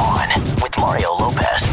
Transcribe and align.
On 0.00 0.28
with 0.62 0.76
Mario 0.78 1.14
Lopez. 1.14 1.66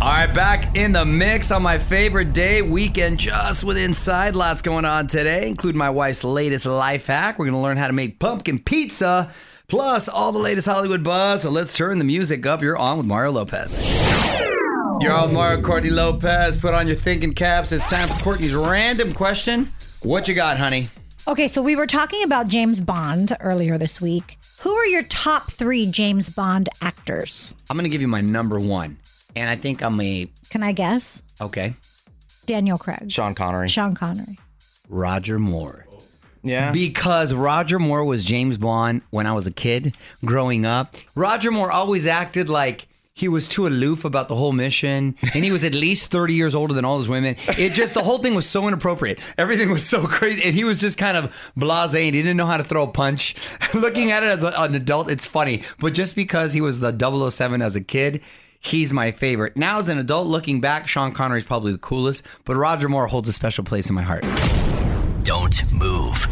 All 0.00 0.08
right, 0.08 0.32
back 0.32 0.76
in 0.76 0.92
the 0.92 1.04
mix 1.04 1.50
on 1.50 1.62
my 1.62 1.78
favorite 1.78 2.32
day, 2.32 2.62
weekend 2.62 3.18
just 3.18 3.64
with 3.64 3.76
Inside. 3.76 4.36
Lots 4.36 4.62
going 4.62 4.84
on 4.84 5.06
today, 5.06 5.48
including 5.48 5.78
my 5.78 5.90
wife's 5.90 6.22
latest 6.22 6.66
life 6.66 7.06
hack. 7.06 7.38
We're 7.38 7.46
going 7.46 7.54
to 7.54 7.60
learn 7.60 7.76
how 7.76 7.86
to 7.86 7.92
make 7.92 8.18
pumpkin 8.18 8.58
pizza, 8.58 9.32
plus 9.68 10.08
all 10.08 10.32
the 10.32 10.38
latest 10.38 10.68
Hollywood 10.68 11.02
buzz. 11.02 11.42
So 11.42 11.50
let's 11.50 11.76
turn 11.76 11.98
the 11.98 12.04
music 12.04 12.46
up. 12.46 12.62
You're 12.62 12.76
on 12.76 12.98
with 12.98 13.06
Mario 13.06 13.32
Lopez. 13.32 13.78
You're 15.00 15.12
on 15.12 15.24
with 15.24 15.32
Mario 15.32 15.60
Courtney 15.62 15.90
Lopez. 15.90 16.56
Put 16.58 16.72
on 16.72 16.86
your 16.86 16.96
thinking 16.96 17.32
caps. 17.32 17.72
It's 17.72 17.86
time 17.86 18.08
for 18.08 18.22
Courtney's 18.22 18.54
random 18.54 19.12
question. 19.12 19.72
What 20.02 20.28
you 20.28 20.34
got, 20.34 20.58
honey? 20.58 20.88
Okay, 21.28 21.48
so 21.48 21.60
we 21.60 21.74
were 21.74 21.88
talking 21.88 22.22
about 22.22 22.46
James 22.46 22.80
Bond 22.80 23.36
earlier 23.40 23.78
this 23.78 24.00
week. 24.00 24.38
Who 24.60 24.72
are 24.72 24.86
your 24.86 25.02
top 25.02 25.50
three 25.50 25.86
James 25.86 26.30
Bond 26.30 26.68
actors? 26.80 27.52
I'm 27.68 27.76
going 27.76 27.82
to 27.82 27.90
give 27.90 28.00
you 28.00 28.06
my 28.06 28.20
number 28.20 28.60
one. 28.60 28.96
And 29.34 29.50
I 29.50 29.56
think 29.56 29.82
I'm 29.82 30.00
a. 30.00 30.30
Can 30.50 30.62
I 30.62 30.70
guess? 30.70 31.24
Okay. 31.40 31.74
Daniel 32.46 32.78
Craig. 32.78 33.10
Sean 33.10 33.34
Connery. 33.34 33.68
Sean 33.68 33.96
Connery. 33.96 34.38
Roger 34.88 35.40
Moore. 35.40 35.84
Yeah. 36.44 36.70
Because 36.70 37.34
Roger 37.34 37.80
Moore 37.80 38.04
was 38.04 38.24
James 38.24 38.56
Bond 38.56 39.02
when 39.10 39.26
I 39.26 39.32
was 39.32 39.48
a 39.48 39.52
kid 39.52 39.96
growing 40.24 40.64
up. 40.64 40.94
Roger 41.16 41.50
Moore 41.50 41.72
always 41.72 42.06
acted 42.06 42.48
like 42.48 42.86
he 43.16 43.28
was 43.28 43.48
too 43.48 43.66
aloof 43.66 44.04
about 44.04 44.28
the 44.28 44.36
whole 44.36 44.52
mission 44.52 45.16
and 45.22 45.42
he 45.42 45.50
was 45.50 45.64
at 45.64 45.72
least 45.72 46.10
30 46.10 46.34
years 46.34 46.54
older 46.54 46.74
than 46.74 46.84
all 46.84 46.98
those 46.98 47.08
women. 47.08 47.34
It 47.56 47.72
just, 47.72 47.94
the 47.94 48.02
whole 48.02 48.18
thing 48.18 48.34
was 48.34 48.46
so 48.46 48.68
inappropriate. 48.68 49.18
Everything 49.38 49.70
was 49.70 49.88
so 49.88 50.06
crazy. 50.06 50.46
And 50.46 50.54
he 50.54 50.64
was 50.64 50.78
just 50.78 50.98
kind 50.98 51.16
of 51.16 51.34
blase 51.56 51.94
and 51.94 52.04
he 52.04 52.10
didn't 52.10 52.36
know 52.36 52.44
how 52.44 52.58
to 52.58 52.64
throw 52.64 52.82
a 52.82 52.86
punch. 52.86 53.34
Looking 53.74 54.10
at 54.10 54.22
it 54.22 54.26
as 54.26 54.42
a, 54.42 54.52
an 54.58 54.74
adult, 54.74 55.10
it's 55.10 55.26
funny. 55.26 55.62
But 55.80 55.94
just 55.94 56.14
because 56.14 56.52
he 56.52 56.60
was 56.60 56.80
the 56.80 57.30
007 57.30 57.62
as 57.62 57.74
a 57.74 57.82
kid, 57.82 58.22
He's 58.58 58.92
my 58.92 59.12
favorite. 59.12 59.56
Now, 59.56 59.78
as 59.78 59.88
an 59.90 59.98
adult, 59.98 60.26
looking 60.26 60.60
back, 60.60 60.88
Sean 60.88 61.12
Connery 61.12 61.38
is 61.38 61.44
probably 61.44 61.70
the 61.70 61.78
coolest, 61.78 62.24
but 62.44 62.56
Roger 62.56 62.88
Moore 62.88 63.06
holds 63.06 63.28
a 63.28 63.32
special 63.32 63.62
place 63.62 63.88
in 63.88 63.94
my 63.94 64.02
heart. 64.02 64.24
Don't 65.22 65.72
move. 65.72 66.26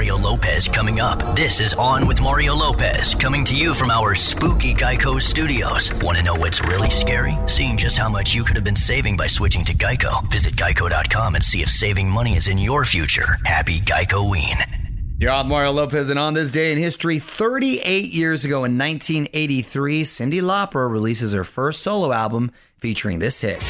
Mario 0.00 0.16
Lopez 0.16 0.66
coming 0.66 0.98
up. 0.98 1.36
This 1.36 1.60
is 1.60 1.74
On 1.74 2.06
with 2.06 2.22
Mario 2.22 2.54
Lopez, 2.54 3.14
coming 3.14 3.44
to 3.44 3.54
you 3.54 3.74
from 3.74 3.90
our 3.90 4.14
spooky 4.14 4.72
Geico 4.72 5.20
studios. 5.20 5.92
Want 6.00 6.16
to 6.16 6.24
know 6.24 6.34
what's 6.34 6.64
really 6.64 6.88
scary? 6.88 7.36
Seeing 7.44 7.76
just 7.76 7.98
how 7.98 8.08
much 8.08 8.34
you 8.34 8.42
could 8.42 8.56
have 8.56 8.64
been 8.64 8.74
saving 8.74 9.18
by 9.18 9.26
switching 9.26 9.62
to 9.66 9.74
Geico. 9.74 10.26
Visit 10.30 10.54
geico.com 10.54 11.34
and 11.34 11.44
see 11.44 11.60
if 11.60 11.68
saving 11.68 12.08
money 12.08 12.30
is 12.32 12.48
in 12.48 12.56
your 12.56 12.86
future. 12.86 13.36
Happy 13.44 13.80
Geico 13.80 14.30
Ween. 14.30 14.56
You're 15.18 15.32
on 15.32 15.48
Mario 15.48 15.72
Lopez, 15.72 16.08
and 16.08 16.18
on 16.18 16.32
this 16.32 16.50
day 16.50 16.72
in 16.72 16.78
history, 16.78 17.18
38 17.18 18.10
years 18.10 18.46
ago 18.46 18.64
in 18.64 18.78
1983, 18.78 20.04
Cyndi 20.04 20.40
Lauper 20.40 20.90
releases 20.90 21.34
her 21.34 21.44
first 21.44 21.82
solo 21.82 22.10
album 22.10 22.52
featuring 22.78 23.18
this 23.18 23.42
hit. 23.42 23.62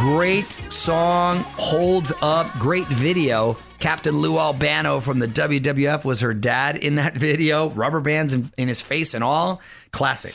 Great 0.00 0.50
song, 0.70 1.40
holds 1.58 2.10
up, 2.22 2.50
great 2.58 2.86
video. 2.86 3.58
Captain 3.80 4.16
Lou 4.16 4.38
Albano 4.38 4.98
from 4.98 5.18
the 5.18 5.26
WWF 5.26 6.06
was 6.06 6.22
her 6.22 6.32
dad 6.32 6.76
in 6.76 6.94
that 6.94 7.14
video. 7.18 7.68
Rubber 7.68 8.00
bands 8.00 8.32
in, 8.32 8.50
in 8.56 8.66
his 8.66 8.80
face 8.80 9.12
and 9.12 9.22
all. 9.22 9.60
Classic. 9.92 10.32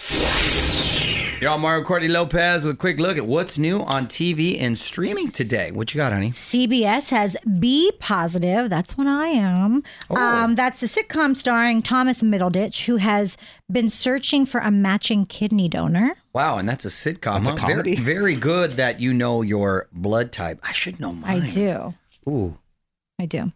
You're 1.42 1.52
on 1.52 1.60
Mario 1.60 1.84
Courtney 1.84 2.08
Lopez 2.08 2.64
with 2.64 2.76
a 2.76 2.78
quick 2.78 2.98
look 2.98 3.18
at 3.18 3.26
what's 3.26 3.60
new 3.60 3.82
on 3.82 4.08
TV 4.08 4.60
and 4.60 4.78
streaming 4.78 5.32
today. 5.32 5.70
What 5.72 5.94
you 5.94 5.98
got, 5.98 6.14
honey? 6.14 6.32
CBS 6.32 7.10
has 7.10 7.36
Be 7.60 7.92
Positive. 8.00 8.70
That's 8.70 8.98
what 8.98 9.06
I 9.06 9.28
am. 9.28 9.84
Oh. 10.10 10.16
Um, 10.16 10.56
that's 10.56 10.80
the 10.80 10.88
sitcom 10.88 11.36
starring 11.36 11.82
Thomas 11.82 12.22
Middleditch, 12.24 12.86
who 12.86 12.96
has 12.98 13.36
been 13.70 13.90
searching 13.90 14.46
for 14.46 14.62
a 14.62 14.72
matching 14.72 15.26
kidney 15.26 15.68
donor. 15.68 16.16
Wow, 16.32 16.58
and 16.58 16.70
that's 16.70 16.86
a 16.86 16.88
sitcom. 16.88 17.44
That's 17.44 17.50
a 17.50 17.52
huh? 17.52 17.68
Very- 17.68 17.74
comedy. 17.74 17.96
Very, 17.98 18.36
good 18.36 18.72
that 18.74 19.02
you 19.02 19.14
know 19.14 19.42
your 19.42 19.88
blood 19.92 20.32
type. 20.32 20.60
I 20.64 20.72
should 20.72 21.02
know 21.02 21.14
mine. 21.14 21.44
I 21.44 21.48
do. 21.48 21.94
Ooh. 22.30 22.58
I 23.18 23.26
do. 23.26 23.54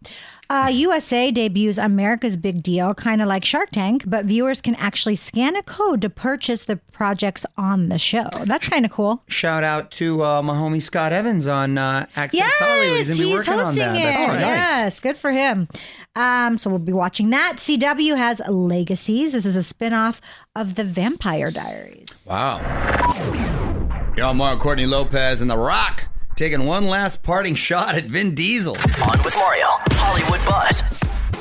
Uh, 0.48 0.70
USA 0.72 1.30
debuts 1.30 1.76
America's 1.76 2.36
Big 2.36 2.62
Deal, 2.62 2.94
kind 2.94 3.20
of 3.20 3.28
like 3.28 3.44
Shark 3.44 3.70
Tank, 3.70 4.04
but 4.06 4.24
viewers 4.24 4.62
can 4.62 4.74
actually 4.76 5.16
scan 5.16 5.54
a 5.54 5.62
code 5.62 6.00
to 6.00 6.08
purchase 6.08 6.64
the 6.64 6.76
projects 6.92 7.44
on 7.58 7.90
the 7.90 7.98
show. 7.98 8.26
That's 8.44 8.68
kind 8.68 8.86
of 8.86 8.90
cool. 8.90 9.22
Shout 9.28 9.62
out 9.62 9.90
to 9.92 10.24
uh, 10.24 10.42
my 10.42 10.54
homie 10.54 10.80
Scott 10.80 11.12
Evans 11.12 11.46
on 11.46 11.76
uh, 11.76 12.06
Access 12.16 12.38
Yes, 12.38 12.52
Hollywood. 12.58 12.96
He's 12.96 13.08
gonna 13.10 13.20
be 13.20 13.32
working 13.34 13.52
on 13.52 13.58
hosting 13.66 13.82
that. 13.82 13.96
it. 13.96 14.02
That's 14.02 14.28
right. 14.28 14.40
Yes, 14.40 15.00
good 15.00 15.16
for 15.18 15.30
him. 15.30 15.68
Um, 16.16 16.56
so 16.56 16.70
we'll 16.70 16.78
be 16.78 16.94
watching 16.94 17.28
that. 17.30 17.56
CW 17.58 18.16
has 18.16 18.40
Legacies. 18.48 19.32
This 19.32 19.44
is 19.44 19.56
a 19.56 19.62
spin-off 19.62 20.22
of 20.56 20.74
The 20.74 20.84
Vampire 20.84 21.50
Diaries. 21.50 22.06
Wow. 22.24 22.58
Y'all, 24.16 24.30
on 24.30 24.38
Mario 24.38 24.58
Courtney 24.58 24.86
Lopez 24.86 25.42
and 25.42 25.50
The 25.50 25.58
Rock 25.58 26.08
taking 26.40 26.64
one 26.64 26.86
last 26.86 27.22
parting 27.22 27.54
shot 27.54 27.94
at 27.94 28.06
Vin 28.06 28.34
Diesel. 28.34 28.74
On 28.74 29.22
with 29.22 29.36
Mario. 29.36 29.66
Hollywood 29.90 30.40
Buzz. 30.46 30.82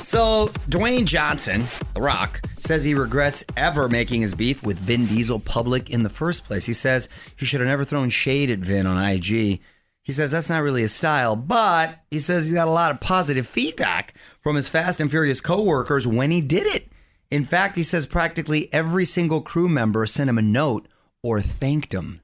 So, 0.06 0.50
Dwayne 0.68 1.06
Johnson, 1.06 1.64
The 1.94 2.02
Rock, 2.02 2.42
says 2.60 2.84
he 2.84 2.94
regrets 2.94 3.46
ever 3.56 3.88
making 3.88 4.20
his 4.20 4.34
beef 4.34 4.62
with 4.62 4.78
Vin 4.78 5.06
Diesel 5.06 5.40
public 5.40 5.90
in 5.90 6.04
the 6.04 6.10
first 6.10 6.44
place. 6.44 6.66
He 6.66 6.74
says 6.74 7.08
he 7.38 7.46
should 7.46 7.62
have 7.62 7.70
never 7.70 7.86
thrown 7.86 8.10
shade 8.10 8.50
at 8.50 8.60
Vin 8.60 8.86
on 8.86 9.02
IG. 9.02 9.62
He 10.04 10.12
says 10.12 10.32
that's 10.32 10.50
not 10.50 10.64
really 10.64 10.82
his 10.82 10.94
style, 10.94 11.38
but 11.38 12.00
he 12.12 12.20
says 12.20 12.44
he's 12.44 12.54
got 12.54 12.68
a 12.68 12.72
lot 12.72 12.92
of 12.92 13.00
positive 13.00 13.48
feedback 13.48 14.14
from 14.42 14.58
his 14.58 14.68
Fast 14.68 15.00
and 15.00 15.10
Furious 15.10 15.40
coworkers 15.40 16.08
when 16.08 16.30
he 16.30 16.42
did 16.42 16.68
it. 16.68 16.92
In 17.32 17.46
fact, 17.46 17.78
he 17.78 17.84
says 17.84 18.06
practically 18.06 18.68
every 18.74 19.06
single 19.06 19.40
crew 19.40 19.70
member 19.70 20.06
sent 20.06 20.30
him 20.30 20.38
a 20.38 20.42
note 20.42 20.90
or 21.24 21.40
thanked 21.40 21.94
him. 21.94 22.20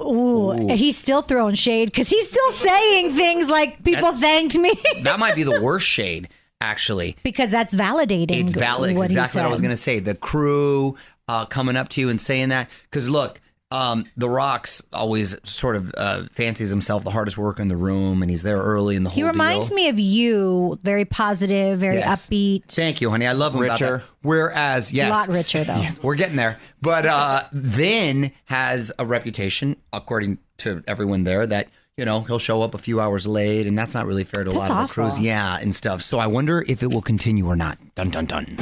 Ooh, 0.00 0.68
he's 0.74 0.96
still 0.96 1.22
throwing 1.22 1.54
shade 1.54 1.86
because 1.86 2.08
he's 2.08 2.28
still 2.28 2.52
saying 2.52 3.12
things 3.12 3.48
like 3.48 3.82
"people 3.84 4.12
thanked 4.12 4.56
me" 4.56 4.72
That 5.02 5.18
might 5.18 5.34
be 5.34 5.42
the 5.42 5.60
worst 5.60 5.86
shade, 5.86 6.28
actually. 6.60 7.16
because 7.22 7.50
that's 7.50 7.74
validating. 7.74 8.40
It's 8.40 8.52
valid. 8.54 8.96
what 8.96 9.04
exactly 9.06 9.38
what 9.40 9.46
I 9.46 9.50
was 9.50 9.60
going 9.60 9.70
to 9.70 9.76
say. 9.76 9.98
The 9.98 10.14
crew 10.14 10.96
uh, 11.28 11.44
coming 11.46 11.76
up 11.76 11.88
to 11.90 12.00
you 12.00 12.08
and 12.08 12.20
saying 12.20 12.48
that. 12.48 12.68
Because 12.84 13.08
look, 13.08 13.40
um, 13.70 14.04
The 14.16 14.28
Rock's 14.28 14.82
always 14.92 15.36
sort 15.48 15.76
of 15.76 15.94
uh, 15.96 16.24
fancies 16.30 16.70
himself 16.70 17.04
the 17.04 17.10
hardest 17.10 17.38
worker 17.38 17.62
in 17.62 17.68
the 17.68 17.76
room, 17.76 18.22
and 18.22 18.30
he's 18.30 18.42
there 18.42 18.58
early 18.58 18.96
in 18.96 19.04
the 19.04 19.10
whole. 19.10 19.14
He 19.16 19.22
reminds 19.22 19.68
deal. 19.68 19.76
me 19.76 19.88
of 19.88 19.98
you, 19.98 20.78
very 20.82 21.04
positive, 21.04 21.78
very 21.78 21.96
Yes. 21.96 22.26
upbeat. 22.26 22.64
Thank 22.66 23.00
you, 23.00 23.10
honey. 23.10 23.26
I 23.26 23.32
love 23.32 23.54
him 23.54 23.62
about 23.62 23.80
Richer. 23.80 23.96
that. 23.98 24.06
Whereas, 24.22 24.92
A 24.92 24.96
yes, 24.96 25.28
lot 25.28 25.34
richer 25.34 25.64
though. 25.64 25.82
we're 26.02 26.14
getting 26.16 26.36
there. 26.36 26.58
But 26.82 27.06
uh, 27.06 27.44
Vin 27.52 28.32
has 28.46 28.90
a 28.98 29.04
reputation, 29.06 29.76
according 29.92 30.38
to 30.58 30.82
everyone 30.86 31.24
there, 31.24 31.46
that 31.46 31.68
you 31.96 32.04
know 32.04 32.22
he'll 32.22 32.38
show 32.38 32.62
up 32.62 32.74
a 32.74 32.78
few 32.78 33.00
hours 33.00 33.26
late, 33.26 33.66
and 33.66 33.76
that's 33.78 33.94
not 33.94 34.06
really 34.06 34.24
fair 34.24 34.44
to 34.44 34.50
a 34.50 34.54
That's 34.54 34.70
lot 34.70 34.82
of 34.82 34.88
the 34.88 34.92
crews. 34.94 35.18
Yeah, 35.20 35.58
and 35.60 35.74
stuff. 35.74 36.02
So 36.02 36.18
I 36.18 36.26
wonder 36.26 36.64
if 36.66 36.82
it 36.82 36.88
will 36.92 37.02
continue 37.02 37.46
or 37.46 37.56
not. 37.56 37.78
Dun 37.94 38.10
dun 38.10 38.24
dun. 38.26 38.56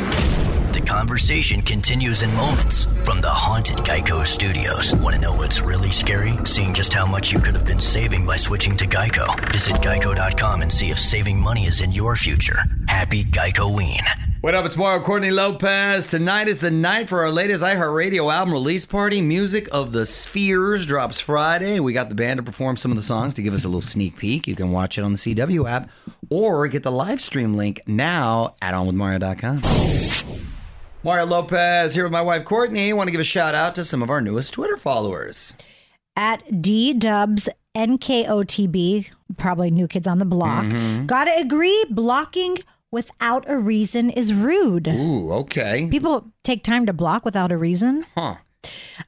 Conversation 0.89 1.61
continues 1.61 2.23
in 2.23 2.35
moments 2.35 2.87
from 3.05 3.21
the 3.21 3.29
haunted 3.29 3.77
Geico 3.77 4.25
Studios. 4.25 4.95
Want 4.95 5.15
to 5.17 5.21
know 5.21 5.35
what's 5.35 5.61
really 5.61 5.91
scary? 5.91 6.33
Seeing 6.45 6.73
just 6.73 6.95
how 6.95 7.05
much 7.05 7.31
you 7.31 7.41
could 7.41 7.55
have 7.55 7.67
been 7.67 7.79
saving 7.79 8.25
by 8.25 8.39
switching 8.39 8.75
to 8.79 8.87
Geico. 8.87 9.39
Visit 9.53 9.77
geico.com 9.83 10.63
and 10.63 10.73
see 10.73 10.89
if 10.89 10.99
saving 10.99 11.39
money 11.39 11.65
is 11.65 11.83
in 11.83 11.93
your 11.93 12.17
future. 12.17 12.61
Happy 12.89 13.23
Geico 13.23 13.77
Ween. 13.77 14.01
What 14.41 14.55
up? 14.55 14.65
It's 14.65 14.79
Mario 14.79 15.03
Courtney 15.03 15.31
Lopez. 15.31 16.07
Tonight 16.07 16.49
is 16.49 16.61
the 16.61 16.71
night 16.71 17.11
for 17.11 17.21
our 17.21 17.31
latest 17.31 17.63
iHeartRadio 17.63 18.33
album 18.33 18.55
release 18.55 18.87
party. 18.87 19.21
Music 19.21 19.69
of 19.71 19.93
the 19.93 20.07
Spheres 20.07 20.87
drops 20.87 21.21
Friday. 21.21 21.81
We 21.81 21.93
got 21.93 22.09
the 22.09 22.15
band 22.15 22.39
to 22.39 22.43
perform 22.43 22.79
some 22.79 22.91
of 22.91 22.97
the 22.97 23.03
songs 23.03 23.35
to 23.35 23.43
give 23.43 23.53
us 23.53 23.65
a 23.65 23.69
little 23.69 23.83
sneak 23.83 24.17
peek. 24.17 24.47
You 24.47 24.57
can 24.57 24.71
watch 24.71 24.97
it 24.97 25.05
on 25.05 25.13
the 25.13 25.19
CW 25.19 25.69
app 25.69 25.91
or 26.31 26.67
get 26.67 26.83
the 26.83 26.91
live 26.91 27.21
stream 27.21 27.53
link 27.53 27.83
now 27.87 28.55
at 28.63 28.73
onwithmario.com. 28.73 30.48
Mario 31.09 31.25
Lopez 31.25 31.95
here 31.95 32.05
with 32.05 32.13
my 32.13 32.21
wife 32.21 32.45
Courtney. 32.45 32.93
want 32.93 33.09
to 33.09 33.11
give 33.11 33.19
a 33.19 33.25
shout 33.25 33.55
out 33.55 33.75
to 33.77 33.83
some 33.83 34.03
of 34.03 34.11
our 34.11 34.21
newest 34.21 34.53
Twitter 34.53 34.77
followers. 34.77 35.55
At 36.15 36.61
D 36.61 36.93
Dubs 36.93 37.49
NKOTB, 37.75 39.09
probably 39.39 39.71
new 39.71 39.89
kids 39.89 40.07
on 40.07 40.19
the 40.19 40.27
block. 40.27 40.67
Mm-hmm. 40.67 41.07
Gotta 41.07 41.35
agree, 41.35 41.83
blocking 41.89 42.59
without 42.91 43.47
a 43.49 43.59
reason 43.59 44.11
is 44.11 44.35
rude. 44.35 44.87
Ooh, 44.87 45.33
okay. 45.33 45.89
People 45.91 46.31
take 46.45 46.63
time 46.63 46.85
to 46.85 46.93
block 46.93 47.25
without 47.25 47.51
a 47.51 47.57
reason. 47.57 48.05
Huh. 48.15 48.37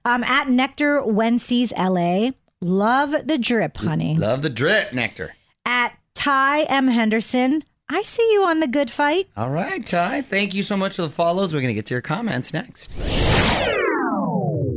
Um, 0.07 0.25
at 0.25 0.49
Nectar 0.49 1.03
Wency's 1.03 1.71
LA, 1.77 2.31
love 2.63 3.15
the 3.27 3.37
drip, 3.37 3.77
honey. 3.77 4.17
Love 4.17 4.41
the 4.41 4.49
drip, 4.49 4.95
Nectar. 4.95 5.35
At 5.67 5.99
Ty 6.15 6.63
M 6.63 6.89
Henderson, 6.89 7.63
I 7.93 8.03
see 8.03 8.33
you 8.33 8.45
on 8.45 8.61
the 8.61 8.69
good 8.69 8.89
fight. 8.89 9.29
All 9.37 9.51
right, 9.51 9.85
Ty. 9.85 10.23
Thank 10.23 10.55
you 10.55 10.63
so 10.63 10.77
much 10.77 10.95
for 10.95 11.03
the 11.03 11.11
follows. 11.11 11.53
We're 11.53 11.61
going 11.61 11.71
to 11.71 11.75
get 11.75 11.87
to 11.87 11.95
your 11.95 12.01
comments 12.01 12.53
next. 12.55 12.93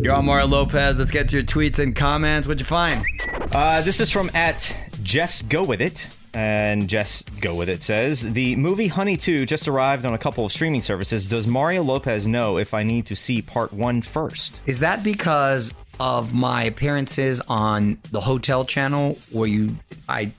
You're 0.01 0.15
on 0.15 0.25
Mario 0.25 0.48
Lopez. 0.48 0.98
Let's 0.98 1.12
get 1.12 1.30
to 1.30 1.36
your 1.36 1.45
tweets 1.45 1.77
and 1.77 1.95
comments. 1.95 2.48
What'd 2.48 2.60
you 2.60 2.65
find? 2.65 3.06
Uh, 3.51 3.81
this 3.81 4.00
is 4.01 4.10
from 4.10 4.31
at 4.33 4.75
Jess 5.04 5.44
Go 5.44 5.63
With 5.63 5.80
It. 5.80 6.10
And 6.33 6.89
Jess 6.89 7.21
Go 7.39 7.54
With 7.54 7.69
It 7.69 7.83
says 7.83 8.33
The 8.33 8.56
movie 8.56 8.88
Honey 8.88 9.16
2 9.16 9.45
just 9.45 9.68
arrived 9.68 10.07
on 10.07 10.16
a 10.16 10.18
couple 10.18 10.44
of 10.44 10.51
streaming 10.51 10.81
services. 10.81 11.27
Does 11.27 11.45
Mario 11.45 11.83
Lopez 11.83 12.27
know 12.27 12.57
if 12.57 12.74
I 12.74 12.81
need 12.81 13.06
to 13.06 13.16
see 13.16 13.44
part 13.44 13.71
one 13.71 14.01
first? 14.01 14.63
Is 14.66 14.80
that 14.80 15.04
because 15.04 15.71
of 16.00 16.33
my 16.33 16.63
appearances 16.63 17.42
on 17.48 18.00
the 18.12 18.21
Hotel 18.21 18.66
Channel, 18.66 19.19
where 19.31 19.48
you, 19.48 19.75
I, 20.09 20.31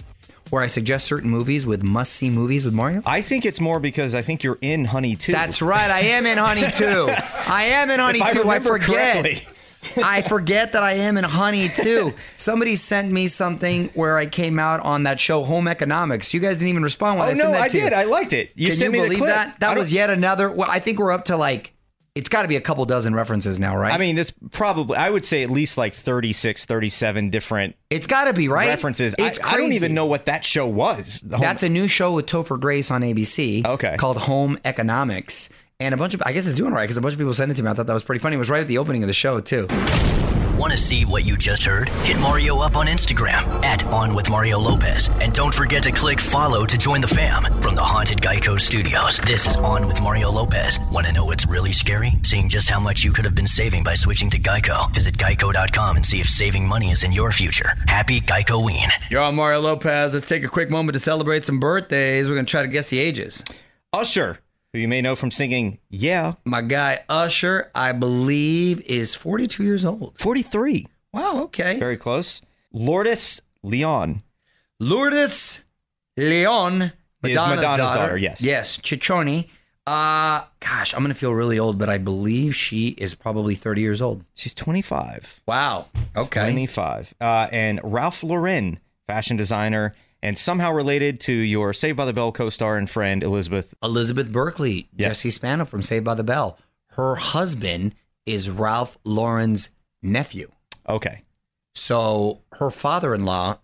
where 0.51 0.63
I 0.63 0.67
suggest 0.67 1.07
certain 1.07 1.31
movies 1.31 1.67
with 1.67 1.83
must-see 1.83 2.31
movies 2.31 2.65
with 2.65 2.75
Mario? 2.75 3.03
I 3.07 3.23
think 3.23 3.45
it's 3.47 3.61
more 3.61 3.81
because 3.81 4.15
I 4.15 4.23
think 4.23 4.43
you're 4.43 4.59
in 4.61 4.85
Honey 4.85 5.17
2. 5.17 5.33
That's 5.33 5.61
right. 5.63 5.91
I 5.91 6.01
am 6.01 6.27
in 6.27 6.39
Honey 6.39 6.71
Too. 6.71 7.09
I 7.49 7.65
am 7.73 7.91
in 7.91 7.99
Honey 8.01 8.19
If 8.21 8.25
I 8.25 8.33
Too. 8.33 8.49
I 8.49 8.59
forget. 8.61 8.87
correctly. 9.25 9.49
I 10.03 10.23
forget 10.23 10.73
that 10.73 10.83
I 10.83 10.95
am 10.95 11.19
in 11.19 11.25
Honey 11.25 11.69
too. 11.69 12.15
Somebody 12.39 12.75
sent 12.75 13.13
me 13.13 13.27
something 13.27 13.91
where 13.93 14.17
I 14.17 14.25
came 14.25 14.59
out 14.59 14.81
on 14.81 15.03
that 15.03 15.21
show 15.21 15.45
Home 15.45 15.69
Economics. 15.69 16.33
You 16.33 16.41
guys 16.41 16.57
didn't 16.57 16.71
even 16.71 16.83
respond 16.83 17.19
when 17.19 17.29
Oh, 17.29 17.31
I 17.31 17.35
sent 17.35 17.49
no, 17.49 17.53
that 17.53 17.63
I 17.65 17.69
to 17.69 17.77
you. 17.77 17.85
I 17.85 17.89
did. 17.91 17.93
I 17.99 18.05
liked 18.05 18.33
it. 18.33 18.53
You 18.55 18.69
Can 18.69 18.77
sent 18.79 18.87
you 18.87 18.93
me 18.93 18.99
the 19.01 19.15
believe 19.15 19.27
that? 19.27 19.49
I 19.49 19.51
That 19.51 19.69
don't- 19.69 19.79
was 19.79 19.93
yet 19.93 20.09
another. 20.09 20.51
Well, 20.51 20.71
I 20.71 20.79
think 20.79 20.99
we're 20.99 21.13
up 21.13 21.27
to 21.27 21.37
like. 21.37 21.74
It's 22.15 22.29
got 22.29 22.43
to 22.43 22.49
be 22.49 22.55
a 22.55 22.61
couple 22.61 22.85
dozen 22.85 23.13
references 23.13 23.59
now, 23.59 23.77
right? 23.77 23.93
I 23.93 23.99
mean, 23.99 24.17
it's 24.17 24.33
probably, 24.53 24.97
I 24.97 25.11
would 25.11 25.25
say 25.25 25.43
at 25.43 25.51
least 25.51 25.77
like 25.77 25.95
36, 25.95 26.65
37 26.65 27.31
different 27.31 27.75
it's 27.91 28.07
got 28.07 28.25
to 28.25 28.33
be 28.33 28.47
right. 28.49 28.69
references. 28.69 29.17
It's 29.19 29.41
I, 29.41 29.55
I 29.55 29.57
don't 29.57 29.73
even 29.73 29.95
know 29.95 30.07
what 30.07 30.27
that 30.27 30.45
show 30.45 30.67
was. 30.67 31.21
That's 31.23 31.65
a 31.65 31.69
new 31.69 31.89
show 31.89 32.15
with 32.15 32.27
Topher 32.27 32.59
Grace 32.59 32.93
on 32.93 33.03
ABC. 33.03 33.65
Okay. 33.65 33.97
Called 33.97 34.19
Home 34.19 34.59
Economics. 34.65 35.49
And 35.81 35.93
a 35.93 35.97
bunch 35.97 36.15
of, 36.15 36.23
I 36.25 36.33
guess 36.33 36.47
it's 36.47 36.57
doing 36.57 36.73
right 36.73 36.85
because 36.85 36.97
a 36.97 37.01
bunch 37.01 37.15
of 37.15 37.19
people 37.19 37.35
sent 37.35 37.51
it 37.51 37.55
to 37.55 37.63
me. 37.65 37.71
I 37.71 37.75
thought 37.75 37.89
that 37.89 37.95
was 37.95 38.05
pretty 38.05 38.21
funny. 38.21 38.37
It 38.37 38.39
was 38.39 38.51
right 38.51 38.61
at 38.61 38.69
the 38.69 38.79
opening 38.79 39.03
of 39.03 39.09
the 39.09 39.13
show, 39.13 39.41
too. 39.41 39.67
Want 40.55 40.71
to 40.71 40.79
see 40.79 41.05
what 41.05 41.25
you 41.25 41.37
just 41.37 41.65
heard? 41.65 41.89
Hit 42.05 42.17
Mario 42.21 42.59
up 42.59 42.77
on 42.77 42.87
Instagram 42.87 43.43
at 43.65 43.85
On 43.93 44.15
With 44.15 44.31
Mario 44.31 44.61
Lopez. 44.61 45.11
And 45.21 45.33
don't 45.33 45.53
forget 45.53 45.83
to 45.83 45.91
click 45.91 46.21
follow 46.21 46.65
to 46.65 46.79
join 46.79 47.01
the 47.01 47.09
fam 47.09 47.43
from 47.61 47.75
the 47.75 47.83
Haunted 47.83 48.19
Geico 48.19 48.61
Studios. 48.61 49.19
This 49.19 49.49
is 49.49 49.57
On 49.57 49.85
With 49.85 50.01
Mario 50.01 50.31
Lopez. 50.31 50.79
Want 50.93 51.09
to 51.09 51.13
know 51.13 51.25
what's 51.25 51.45
really 51.49 51.73
scary? 51.73 52.13
Seeing 52.23 52.49
just 52.49 52.71
how 52.71 52.79
much 52.79 53.03
you 53.03 53.11
could 53.11 53.25
have 53.25 53.35
been 53.35 53.49
saving 53.49 53.83
by 53.83 53.97
switching 53.97 54.31
to 54.31 54.39
Geico. 54.39 54.95
Visit 54.95 55.19
geico.com 55.19 55.97
and 55.97 56.07
see 56.07 56.21
if 56.21 56.29
saving 56.29 56.69
money 56.69 56.91
is 56.91 57.03
in 57.03 57.11
your 57.11 57.33
future. 57.33 57.71
Happy 57.89 58.21
Geico 58.21 58.65
Ween. 58.65 58.89
You're 59.11 59.23
on 59.23 59.35
Mario 59.35 59.59
Lopez. 59.59 60.15
Let's 60.15 60.29
take 60.29 60.45
a 60.45 60.49
quick 60.49 60.71
moment 60.71 60.95
to 60.95 61.01
celebrate 61.01 61.45
some 61.45 61.59
birthdays. 61.59 62.29
We're 62.29 62.37
going 62.37 62.47
to 62.47 62.51
try 62.51 62.63
to 62.63 62.69
guess 62.69 62.91
the 62.91 63.01
ages. 63.01 63.43
Usher, 63.93 64.39
who 64.75 64.81
you 64.81 64.89
may 64.89 65.01
know 65.01 65.15
from 65.15 65.31
singing 65.31 65.79
Yeah, 65.89 66.35
My 66.45 66.61
guy 66.61 67.05
Usher, 67.09 67.71
I 67.77 67.93
believe, 67.93 68.81
is 68.81 69.15
42 69.15 69.63
years 69.63 69.85
old. 69.85 70.19
43. 70.19 70.89
Wow, 71.13 71.45
okay. 71.45 71.79
Very 71.79 71.97
close. 71.97 72.43
Lourdes 72.73 73.41
Leon. 73.63 74.25
Lourdes 74.81 75.65
Leon, 76.17 76.93
Madonna's, 77.23 77.57
Madonna's 77.57 77.93
daughter, 77.93 78.17
yes. 78.17 78.43
Yes, 78.43 78.79
Ciccone. 78.79 79.49
Uh, 79.87 80.43
gosh, 80.59 80.93
I'm 80.93 81.01
going 81.01 81.13
to 81.13 81.19
feel 81.19 81.33
really 81.35 81.59
old, 81.61 81.79
but 81.79 81.89
I 81.89 81.99
believe 81.99 82.57
she 82.57 82.89
is 82.89 83.15
probably 83.15 83.55
30 83.55 83.81
years 83.81 84.03
old. 84.03 84.25
She's 84.35 84.55
25. 84.55 85.43
Wow. 85.47 85.87
Okay. 86.17 86.41
25. 86.41 87.15
Uh, 87.21 87.47
and 87.53 87.81
Ralph 87.85 88.25
Lauren, 88.25 88.81
fashion 89.07 89.37
designer, 89.37 89.95
and 90.25 90.39
somehow 90.39 90.73
related 90.73 91.21
to 91.21 91.33
your 91.33 91.75
Saved 91.75 91.97
by 91.99 92.07
the 92.07 92.13
Bell 92.15 92.33
co 92.33 92.49
star 92.49 92.79
and 92.79 92.89
friend, 92.89 93.23
Elizabeth. 93.23 93.75
Elizabeth 93.83 94.33
Berkley, 94.33 94.89
Yes. 94.97 95.11
Jesse 95.11 95.31
Spano 95.31 95.65
from 95.67 95.83
Saved 95.83 96.05
by 96.05 96.15
the 96.15 96.25
Bell. 96.25 96.59
Her 96.93 97.15
husband 97.15 97.95
is 98.25 98.49
Ralph 98.51 98.99
Lauren's 99.05 99.69
nephew. 100.03 100.51
Okay. 100.89 101.23
So 101.75 102.41
her 102.53 102.71
father-in-law 102.71 103.59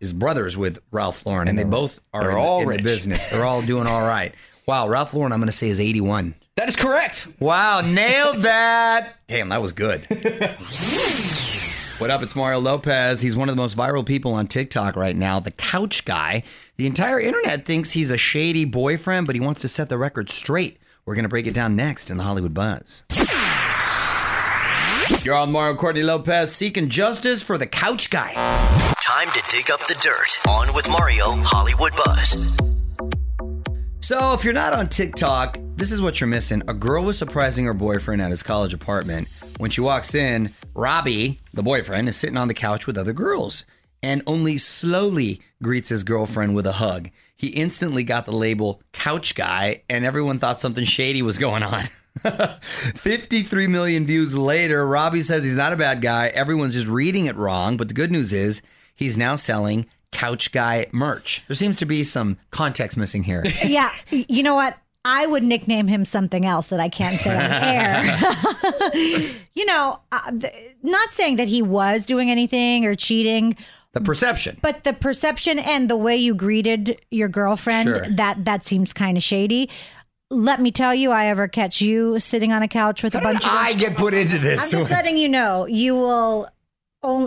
is 0.00 0.14
brothers 0.14 0.56
with 0.56 0.78
Ralph 0.90 1.26
Lauren, 1.26 1.48
and, 1.48 1.58
they 1.58 1.64
both 1.64 2.00
are 2.14 2.22
they're 2.22 2.30
in, 2.30 2.36
all 2.38 2.62
in 2.70 2.76
the 2.78 2.82
business. 2.82 3.26
They're 3.26 3.44
all 3.44 3.60
doing 3.60 3.86
all 3.86 4.06
right. 4.08 4.34
Wow, 4.66 4.88
Ralph 4.88 5.12
Lauren, 5.12 5.32
I'm 5.32 5.40
going 5.40 5.48
to 5.48 5.52
say 5.52 5.68
is 5.68 5.80
81. 5.80 6.34
That 6.56 6.68
is 6.68 6.76
correct. 6.76 7.28
Wow, 7.38 7.82
nailed 7.82 8.38
that. 8.38 9.16
Damn, 9.26 9.50
that 9.50 9.60
was 9.60 9.72
good. 9.72 10.06
what 11.98 12.10
up? 12.10 12.22
It's 12.22 12.36
Mario 12.36 12.58
Lopez. 12.58 13.22
He's 13.22 13.36
one 13.36 13.48
of 13.48 13.56
the 13.56 13.60
most 13.60 13.76
viral 13.76 14.04
people 14.04 14.34
on 14.34 14.46
TikTok 14.46 14.96
right 14.96 15.16
now, 15.16 15.40
the 15.40 15.50
couch 15.50 16.04
guy. 16.04 16.42
The 16.76 16.86
entire 16.86 17.18
internet 17.18 17.64
thinks 17.64 17.92
he's 17.92 18.10
a 18.10 18.18
shady 18.18 18.64
boyfriend, 18.64 19.26
but 19.26 19.34
he 19.34 19.40
wants 19.40 19.62
to 19.62 19.68
set 19.68 19.88
the 19.88 19.96
record 19.96 20.28
straight. 20.28 20.78
We're 21.06 21.14
going 21.14 21.24
to 21.24 21.28
break 21.28 21.46
it 21.46 21.54
down 21.54 21.74
next 21.74 22.10
in 22.10 22.18
the 22.18 22.24
Hollywood 22.24 22.52
Buzz. 22.52 23.04
You're 25.24 25.36
on 25.36 25.52
Mario 25.52 25.74
Courtney 25.74 26.02
Lopez 26.02 26.54
seeking 26.54 26.88
justice 26.88 27.42
for 27.42 27.56
the 27.56 27.66
couch 27.66 28.10
guy. 28.10 28.32
Time 29.00 29.30
to 29.30 29.42
dig 29.50 29.70
up 29.70 29.80
the 29.86 29.94
dirt. 30.02 30.38
On 30.48 30.74
with 30.74 30.88
Mario 30.88 31.32
Hollywood 31.36 31.92
Buzz. 32.04 32.75
So, 34.00 34.34
if 34.34 34.44
you're 34.44 34.52
not 34.52 34.72
on 34.72 34.88
TikTok, 34.88 35.58
this 35.74 35.90
is 35.90 36.00
what 36.00 36.20
you're 36.20 36.28
missing. 36.28 36.62
A 36.68 36.74
girl 36.74 37.02
was 37.02 37.18
surprising 37.18 37.64
her 37.64 37.74
boyfriend 37.74 38.22
at 38.22 38.30
his 38.30 38.42
college 38.42 38.72
apartment. 38.72 39.26
When 39.58 39.70
she 39.70 39.80
walks 39.80 40.14
in, 40.14 40.54
Robbie, 40.74 41.40
the 41.54 41.62
boyfriend, 41.62 42.08
is 42.08 42.16
sitting 42.16 42.36
on 42.36 42.46
the 42.46 42.54
couch 42.54 42.86
with 42.86 42.98
other 42.98 43.12
girls 43.12 43.64
and 44.02 44.22
only 44.26 44.58
slowly 44.58 45.40
greets 45.62 45.88
his 45.88 46.04
girlfriend 46.04 46.54
with 46.54 46.66
a 46.66 46.72
hug. 46.72 47.10
He 47.36 47.48
instantly 47.48 48.04
got 48.04 48.26
the 48.26 48.36
label 48.36 48.80
couch 48.92 49.34
guy, 49.34 49.82
and 49.90 50.04
everyone 50.04 50.38
thought 50.38 50.60
something 50.60 50.84
shady 50.84 51.22
was 51.22 51.38
going 51.38 51.64
on. 51.64 51.84
53 52.60 53.66
million 53.66 54.06
views 54.06 54.36
later, 54.36 54.86
Robbie 54.86 55.20
says 55.20 55.42
he's 55.42 55.56
not 55.56 55.72
a 55.72 55.76
bad 55.76 56.00
guy. 56.00 56.28
Everyone's 56.28 56.74
just 56.74 56.86
reading 56.86 57.26
it 57.26 57.36
wrong. 57.36 57.76
But 57.76 57.88
the 57.88 57.94
good 57.94 58.12
news 58.12 58.32
is 58.32 58.62
he's 58.94 59.18
now 59.18 59.34
selling 59.34 59.86
Couch 60.16 60.50
Guy 60.52 60.86
merch. 60.92 61.42
There 61.46 61.54
seems 61.54 61.76
to 61.76 61.84
be 61.86 62.02
some 62.02 62.38
context 62.50 62.96
missing 62.96 63.22
here. 63.22 63.44
yeah, 63.64 63.90
you 64.10 64.42
know 64.42 64.54
what? 64.54 64.78
I 65.04 65.26
would 65.26 65.44
nickname 65.44 65.86
him 65.86 66.04
something 66.04 66.44
else 66.46 66.68
that 66.68 66.80
I 66.80 66.88
can't 66.88 67.20
say 67.20 67.30
on 67.36 67.52
air. 67.52 68.02
you 69.54 69.64
know, 69.66 70.00
uh, 70.10 70.30
th- 70.32 70.52
not 70.82 71.10
saying 71.10 71.36
that 71.36 71.46
he 71.48 71.62
was 71.62 72.04
doing 72.06 72.30
anything 72.30 72.84
or 72.86 72.96
cheating, 72.96 73.56
The 73.92 74.00
perception. 74.00 74.58
but 74.62 74.82
the 74.84 74.92
perception 74.92 75.58
and 75.60 75.88
the 75.88 75.96
way 75.96 76.16
you 76.16 76.34
greeted 76.34 76.98
your 77.10 77.28
girlfriend 77.28 77.88
Sure. 77.88 78.06
that 78.16 78.44
that 78.46 78.64
seems 78.64 78.92
kind 78.92 79.16
of 79.16 79.22
shady. 79.22 79.70
Let 80.30 80.60
me 80.60 80.72
tell 80.72 80.92
you, 80.92 81.12
I 81.12 81.26
ever 81.26 81.46
catch 81.46 81.80
you 81.80 82.18
sitting 82.18 82.50
on 82.52 82.62
a 82.62 82.68
couch 82.68 83.04
with 83.04 83.14
a 83.14 83.20
bunch 83.20 83.44
of. 83.44 83.50
I 83.52 83.74
get 83.74 83.96
put 83.96 84.12
into 84.12 84.38
this. 84.38 84.72
I'm 84.74 84.80
just 84.80 84.90
letting 84.90 85.16
you 85.18 85.28
know, 85.28 85.66
you 85.66 85.94
will 85.94 86.48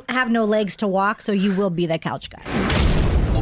have 0.10 0.30
no 0.30 0.44
legs 0.44 0.76
to 0.78 0.88
walk, 0.88 1.22
so 1.22 1.32
you 1.32 1.56
will 1.56 1.70
be 1.70 1.86
the 1.86 1.98
couch 1.98 2.30
guy. 2.30 2.42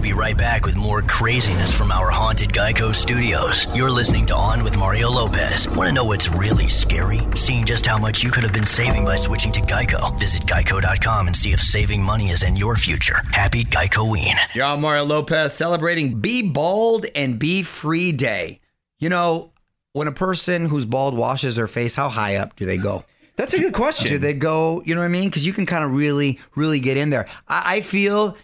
We'll 0.07 0.15
be 0.15 0.21
right 0.21 0.37
back 0.37 0.65
with 0.65 0.77
more 0.77 1.01
craziness 1.01 1.77
from 1.77 1.91
our 1.91 2.09
haunted 2.09 2.53
Geico 2.53 2.95
studios. 2.95 3.67
You're 3.75 3.91
listening 3.91 4.25
to 4.27 4.35
On 4.35 4.63
with 4.63 4.77
Mario 4.77 5.09
Lopez. 5.09 5.67
Want 5.67 5.89
to 5.89 5.93
know 5.93 6.05
what's 6.05 6.31
really 6.31 6.67
scary? 6.67 7.19
Seeing 7.35 7.65
just 7.65 7.85
how 7.85 7.97
much 7.97 8.23
you 8.23 8.31
could 8.31 8.43
have 8.43 8.53
been 8.53 8.65
saving 8.65 9.03
by 9.03 9.17
switching 9.17 9.51
to 9.51 9.59
Geico. 9.59 10.17
Visit 10.17 10.43
geico.com 10.43 11.27
and 11.27 11.35
see 11.35 11.51
if 11.51 11.59
saving 11.59 12.01
money 12.01 12.29
is 12.29 12.43
in 12.43 12.55
your 12.55 12.77
future. 12.77 13.17
Happy 13.33 13.65
Geico-ween. 13.65 14.35
You're 14.53 14.63
on 14.63 14.79
Mario 14.79 15.03
Lopez 15.03 15.53
celebrating 15.53 16.21
Be 16.21 16.49
Bald 16.49 17.05
and 17.13 17.37
Be 17.37 17.61
Free 17.63 18.13
Day. 18.13 18.61
You 18.99 19.09
know, 19.09 19.51
when 19.91 20.07
a 20.07 20.13
person 20.13 20.67
who's 20.67 20.85
bald 20.85 21.17
washes 21.17 21.57
their 21.57 21.67
face, 21.67 21.95
how 21.95 22.07
high 22.07 22.37
up 22.37 22.55
do 22.55 22.65
they 22.65 22.77
go? 22.77 23.03
That's 23.35 23.53
a 23.53 23.59
good 23.59 23.73
question. 23.73 24.07
Do 24.07 24.17
they 24.17 24.33
go, 24.33 24.81
you 24.85 24.95
know 24.95 25.01
what 25.01 25.05
I 25.05 25.09
mean? 25.09 25.29
Because 25.29 25.45
you 25.45 25.53
can 25.53 25.65
kind 25.65 25.83
of 25.83 25.91
really, 25.91 26.39
really 26.55 26.79
get 26.79 26.97
in 26.97 27.11
there. 27.11 27.27
I, 27.47 27.75
I 27.75 27.81
feel 27.81 28.35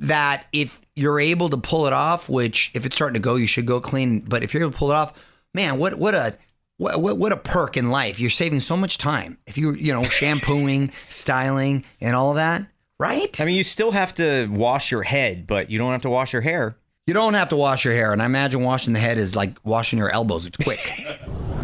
that 0.00 0.46
if 0.52 0.80
you're 0.96 1.20
able 1.20 1.48
to 1.48 1.56
pull 1.56 1.86
it 1.86 1.92
off, 1.92 2.28
which 2.28 2.70
if 2.74 2.84
it's 2.84 2.96
starting 2.96 3.14
to 3.14 3.20
go, 3.20 3.36
you 3.36 3.46
should 3.46 3.66
go 3.66 3.80
clean. 3.80 4.20
But 4.20 4.42
if 4.42 4.52
you're 4.52 4.62
able 4.62 4.72
to 4.72 4.78
pull 4.78 4.90
it 4.90 4.94
off, 4.94 5.12
man, 5.52 5.78
what 5.78 5.94
what 5.94 6.14
a 6.14 6.36
what, 6.76 7.00
what, 7.00 7.18
what 7.18 7.32
a 7.32 7.36
perk 7.36 7.76
in 7.76 7.90
life. 7.90 8.18
You're 8.18 8.30
saving 8.30 8.60
so 8.60 8.76
much 8.76 8.98
time. 8.98 9.38
If 9.46 9.56
you, 9.56 9.74
you 9.74 9.92
know, 9.92 10.02
shampooing, 10.04 10.90
styling, 11.08 11.84
and 12.00 12.16
all 12.16 12.34
that, 12.34 12.66
right? 12.98 13.40
I 13.40 13.44
mean, 13.44 13.56
you 13.56 13.62
still 13.62 13.92
have 13.92 14.14
to 14.14 14.48
wash 14.48 14.90
your 14.90 15.02
head, 15.02 15.46
but 15.46 15.70
you 15.70 15.78
don't 15.78 15.92
have 15.92 16.02
to 16.02 16.10
wash 16.10 16.32
your 16.32 16.42
hair. 16.42 16.76
You 17.06 17.14
don't 17.14 17.34
have 17.34 17.50
to 17.50 17.56
wash 17.56 17.84
your 17.84 17.94
hair. 17.94 18.12
And 18.12 18.22
I 18.22 18.26
imagine 18.26 18.62
washing 18.62 18.92
the 18.92 19.00
head 19.00 19.18
is 19.18 19.36
like 19.36 19.58
washing 19.62 19.98
your 19.98 20.10
elbows. 20.10 20.46
It's 20.46 20.56
quick. 20.56 20.80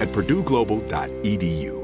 at 0.00 0.08
purdueglobal.edu. 0.08 1.78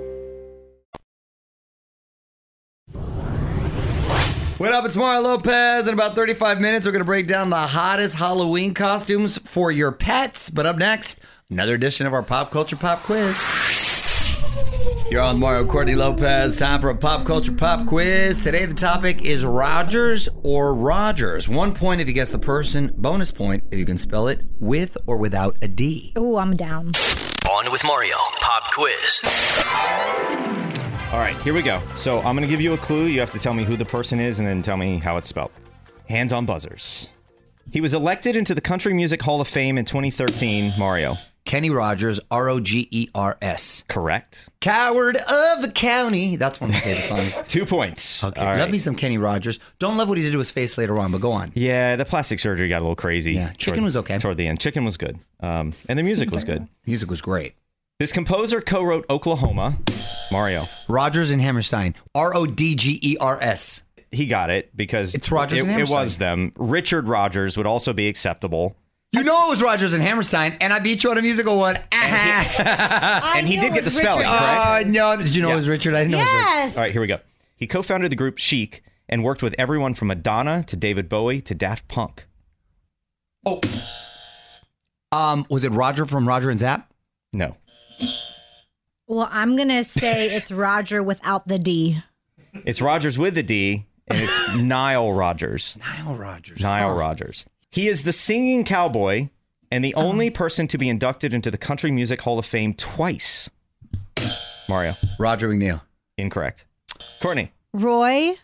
What 4.56 4.73
up? 4.73 4.85
It's 4.85 4.97
Mario 4.97 5.21
Lopez. 5.23 5.88
In 5.88 5.94
about 5.94 6.14
35 6.14 6.61
minutes, 6.61 6.87
we're 6.87 6.92
going 6.92 7.00
to 7.00 7.04
break 7.04 7.26
down 7.26 7.50
the 7.50 7.56
hottest 7.56 8.14
Halloween 8.14 8.73
costumes 8.73 9.37
for 9.38 9.73
your 9.73 9.90
pets. 9.90 10.49
But 10.49 10.64
up 10.64 10.76
next, 10.76 11.18
another 11.50 11.75
edition 11.75 12.06
of 12.06 12.12
our 12.12 12.23
Pop 12.23 12.52
Culture 12.52 12.76
Pop 12.76 13.00
Quiz. 13.00 13.83
You're 15.11 15.20
on 15.20 15.38
Mario 15.38 15.66
Courtney 15.66 15.94
Lopez. 15.94 16.56
Time 16.56 16.80
for 16.80 16.88
a 16.88 16.96
pop 16.96 17.26
culture 17.26 17.52
pop 17.52 17.87
quiz. 17.87 18.42
Today, 18.42 18.64
the 18.64 18.73
topic 18.73 19.23
is 19.23 19.44
Rogers 19.44 20.30
or 20.42 20.75
Rodgers. 20.75 21.46
One 21.46 21.75
point 21.75 22.00
if 22.00 22.08
you 22.08 22.14
guess 22.14 22.32
the 22.32 22.38
person, 22.38 22.90
bonus 22.96 23.30
point 23.30 23.64
if 23.70 23.78
you 23.78 23.84
can 23.84 23.99
spell 23.99 24.28
it 24.28 24.40
with 24.61 24.96
or 25.06 25.18
without 25.18 25.58
a 25.61 25.68
D. 25.68 26.14
Ooh, 26.18 26.37
I'm 26.38 26.56
down. 26.56 26.92
On 27.50 27.70
with 27.70 27.84
Mario. 27.84 28.16
Pop 28.40 28.73
quiz. 28.73 29.20
All 31.12 31.20
right, 31.20 31.37
here 31.42 31.52
we 31.52 31.61
go. 31.61 31.82
So 31.96 32.18
I'm 32.18 32.34
going 32.34 32.40
to 32.42 32.49
give 32.49 32.62
you 32.62 32.73
a 32.73 32.78
clue. 32.78 33.04
You 33.04 33.20
have 33.20 33.30
to 33.32 33.38
tell 33.38 33.52
me 33.52 33.62
who 33.62 33.76
the 33.76 33.84
person 33.84 34.20
is 34.20 34.38
and 34.38 34.49
then 34.49 34.62
tell 34.62 34.78
me 34.78 34.99
how 34.99 35.18
it's 35.18 35.28
spelled. 35.28 35.52
Hands 36.08 36.32
on 36.32 36.46
buzzers. 36.46 37.11
He 37.70 37.82
was 37.82 37.92
elected 37.92 38.37
into 38.37 38.54
the 38.54 38.61
Country 38.62 38.94
Music 38.94 39.20
Hall 39.20 39.40
of 39.42 39.49
Fame 39.49 39.76
in 39.76 39.84
2013, 39.84 40.73
Mario. 40.78 41.16
Kenny 41.44 41.68
Rogers, 41.70 42.20
R 42.30 42.48
O 42.48 42.58
G 42.58 42.88
E 42.90 43.08
R 43.14 43.36
S. 43.42 43.84
Correct. 43.88 44.48
Coward 44.60 45.16
of 45.16 45.60
the 45.62 45.70
County. 45.74 46.36
That's 46.36 46.58
one 46.60 46.70
of 46.70 46.74
my 46.74 46.80
favorite 46.80 47.04
songs. 47.04 47.42
Two 47.48 47.66
points. 47.66 48.24
Okay, 48.24 48.40
All 48.40 48.46
love 48.46 48.58
right. 48.58 48.70
me 48.70 48.78
some 48.78 48.94
Kenny 48.96 49.18
Rogers. 49.18 49.58
Don't 49.78 49.96
love 49.98 50.08
what 50.08 50.16
he 50.16 50.24
did 50.24 50.32
to 50.32 50.38
his 50.38 50.50
face 50.50 50.78
later 50.78 50.98
on, 50.98 51.12
but 51.12 51.20
go 51.20 51.32
on. 51.32 51.52
Yeah, 51.54 51.96
the 51.96 52.04
plastic 52.06 52.38
surgery 52.38 52.68
got 52.70 52.78
a 52.78 52.80
little 52.80 52.96
crazy. 52.96 53.32
Yeah, 53.32 53.52
chicken 53.52 53.80
toward- 53.80 53.84
was 53.84 53.96
okay. 53.98 54.18
Toward 54.18 54.38
the 54.38 54.46
end. 54.46 54.58
Chicken 54.58 54.84
was 54.84 54.96
good. 54.96 55.18
Um, 55.40 55.74
and 55.88 55.98
the 55.98 56.02
music 56.02 56.30
was 56.30 56.44
good. 56.44 56.66
Music 56.86 57.10
was 57.10 57.20
great. 57.20 57.54
This 58.00 58.10
composer 58.12 58.60
co-wrote 58.60 59.04
Oklahoma. 59.10 59.78
Mario. 60.32 60.66
Rodgers 60.88 61.30
and 61.30 61.40
Hammerstein. 61.42 61.94
R 62.14 62.34
O 62.34 62.46
D 62.46 62.74
G 62.74 62.98
E 63.02 63.16
R 63.20 63.38
S. 63.40 63.82
He 64.10 64.26
got 64.26 64.48
it 64.48 64.74
because 64.76 65.14
It's 65.14 65.30
Rodgers 65.30 65.60
it, 65.62 65.68
it 65.68 65.88
was 65.90 66.18
them. 66.18 66.52
Richard 66.56 67.06
Rodgers 67.08 67.56
would 67.56 67.66
also 67.66 67.92
be 67.92 68.08
acceptable. 68.08 68.76
You 69.14 69.25
know 69.25 69.47
it 69.47 69.50
was 69.50 69.62
Rodgers 69.62 69.92
and 69.92 70.02
Hammerstein, 70.02 70.56
and 70.61 70.73
I 70.73 70.78
beat 70.80 71.04
you 71.04 71.11
on 71.11 71.18
a 71.18 71.23
musical 71.23 71.59
one. 71.59 71.78
And 71.92 73.47
he 73.47 73.56
knew 73.56 73.62
did 73.62 73.73
it 73.73 73.75
get 73.75 73.80
the 73.80 73.85
was 73.87 73.97
spelling, 73.97 74.21
Richard. 74.26 74.38
correct? 74.38 74.87
Oh, 74.87 74.90
no. 74.90 75.16
Did 75.16 75.35
you 75.35 75.42
know 75.42 75.50
it 75.52 75.56
was 75.56 75.68
Richard? 75.68 75.94
I 75.94 76.04
didn't 76.04 76.12
know 76.12 76.18
it 76.18 76.23
was 76.23 76.33
Richard. 76.33 76.47
Yes. 76.49 76.76
All 76.76 76.83
right, 76.83 76.92
here 76.92 77.00
we 77.00 77.06
go. 77.06 77.18
He 77.56 77.66
co-founded 77.66 78.11
the 78.11 78.16
group 78.16 78.38
Chic 78.38 78.83
and 79.09 79.23
worked 79.23 79.42
with 79.42 79.54
everyone 79.59 79.94
from 79.94 80.09
Madonna 80.09 80.64
to 80.64 80.76
David 80.76 81.09
Bowie 81.09 81.40
to 81.42 81.54
Daft 81.54 81.87
Punk. 81.88 82.26
Oh. 83.47 83.61
Um, 85.12 85.47
was 85.49 85.64
it 85.64 85.71
Roger 85.73 86.06
from 86.06 86.26
Roger 86.26 86.50
and 86.50 86.59
Zapp? 86.59 86.92
No. 87.33 87.56
Well, 89.06 89.28
I'm 89.30 89.56
gonna 89.56 89.85
say 89.85 90.35
it's 90.35 90.50
Roger 90.50 91.02
without 91.02 91.47
the 91.47 91.59
D. 91.59 91.99
It's 92.64 92.80
Rodgers 92.80 93.18
with 93.18 93.35
the 93.35 93.42
D, 93.42 93.87
and 94.09 94.18
it's 94.21 94.56
Nile 94.61 95.12
Rodgers. 95.12 95.76
Nile 95.78 96.16
Rodgers. 96.16 96.61
Nile 96.61 96.88
Huh. 96.88 96.94
Rodgers. 96.94 97.44
He 97.75 97.88
is 97.88 98.04
the 98.04 98.12
singing 98.12 98.62
cowboy 98.62 99.31
and 99.73 99.85
the 99.85 99.97
oh. 99.97 100.02
only 100.02 100.31
person 100.31 100.69
to 100.69 100.78
be 100.78 100.88
inducted 100.88 101.35
into 101.35 101.50
the 101.50 101.59
Country 101.59 101.90
Music 101.90 102.21
Hall 102.21 102.38
of 102.38 102.47
Fame 102.47 102.73
twice. 102.73 103.50
Mario. 104.69 104.95
Roger 105.19 105.49
McNeil. 105.49 105.81
Incorrect. 106.16 106.66
Courtney. 107.21 107.50
Roy 107.73 108.35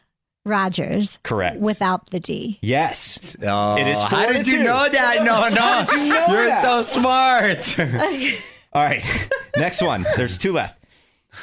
Rogers. 0.44 1.20
Correct. 1.22 1.60
Without 1.60 2.10
the 2.10 2.18
D. 2.18 2.58
Yes. 2.60 3.36
Oh, 3.40 3.76
It 3.76 3.86
is 3.86 4.02
how 4.02 4.08
four 4.24 4.26
to 4.26 4.32
did 4.32 4.48
you 4.48 4.58
two. 4.58 4.64
know 4.64 4.88
that? 4.88 5.18
No, 5.18 5.48
no. 5.48 5.60
How 5.60 5.84
did 5.84 6.08
you 6.08 6.12
know 6.12 6.26
You're 6.28 6.46
that? 6.46 6.60
so 6.60 6.82
smart. 6.82 7.78
All 8.72 8.84
right. 8.84 9.30
Next 9.56 9.80
one. 9.80 10.04
There's 10.16 10.38
two 10.38 10.52
left. 10.52 10.82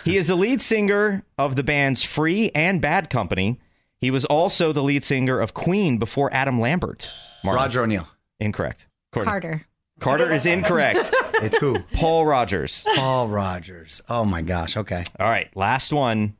He 0.04 0.18
is 0.18 0.28
the 0.28 0.36
lead 0.36 0.62
singer 0.62 1.24
of 1.38 1.56
the 1.56 1.64
bands 1.64 2.04
Free 2.04 2.52
and 2.54 2.82
Bad 2.82 3.10
Company. 3.10 3.62
He 4.02 4.12
was 4.12 4.26
also 4.26 4.74
the 4.74 4.84
lead 4.84 5.06
singer 5.06 5.40
of 5.40 5.54
Queen 5.54 5.98
before 5.98 6.30
Adam 6.34 6.60
Lambert. 6.60 7.14
Mario. 7.48 7.62
Roger 7.62 7.84
O'Neill. 7.84 8.08
Incorrect. 8.40 8.88
Courtney. 9.12 9.30
Carter. 9.32 9.66
Carter 10.00 10.32
is 10.32 10.46
incorrect. 10.46 11.12
It's 11.40 11.58
who? 11.58 11.78
Paul 11.94 12.26
Rodgers. 12.26 12.84
Paul 12.96 13.28
Rodgers. 13.28 14.02
Oh 14.10 14.26
my 14.26 14.42
gosh. 14.42 14.76
Okay. 14.76 15.04
All 15.20 15.30
right, 15.30 15.56
last 15.56 15.94
one. 15.94 16.36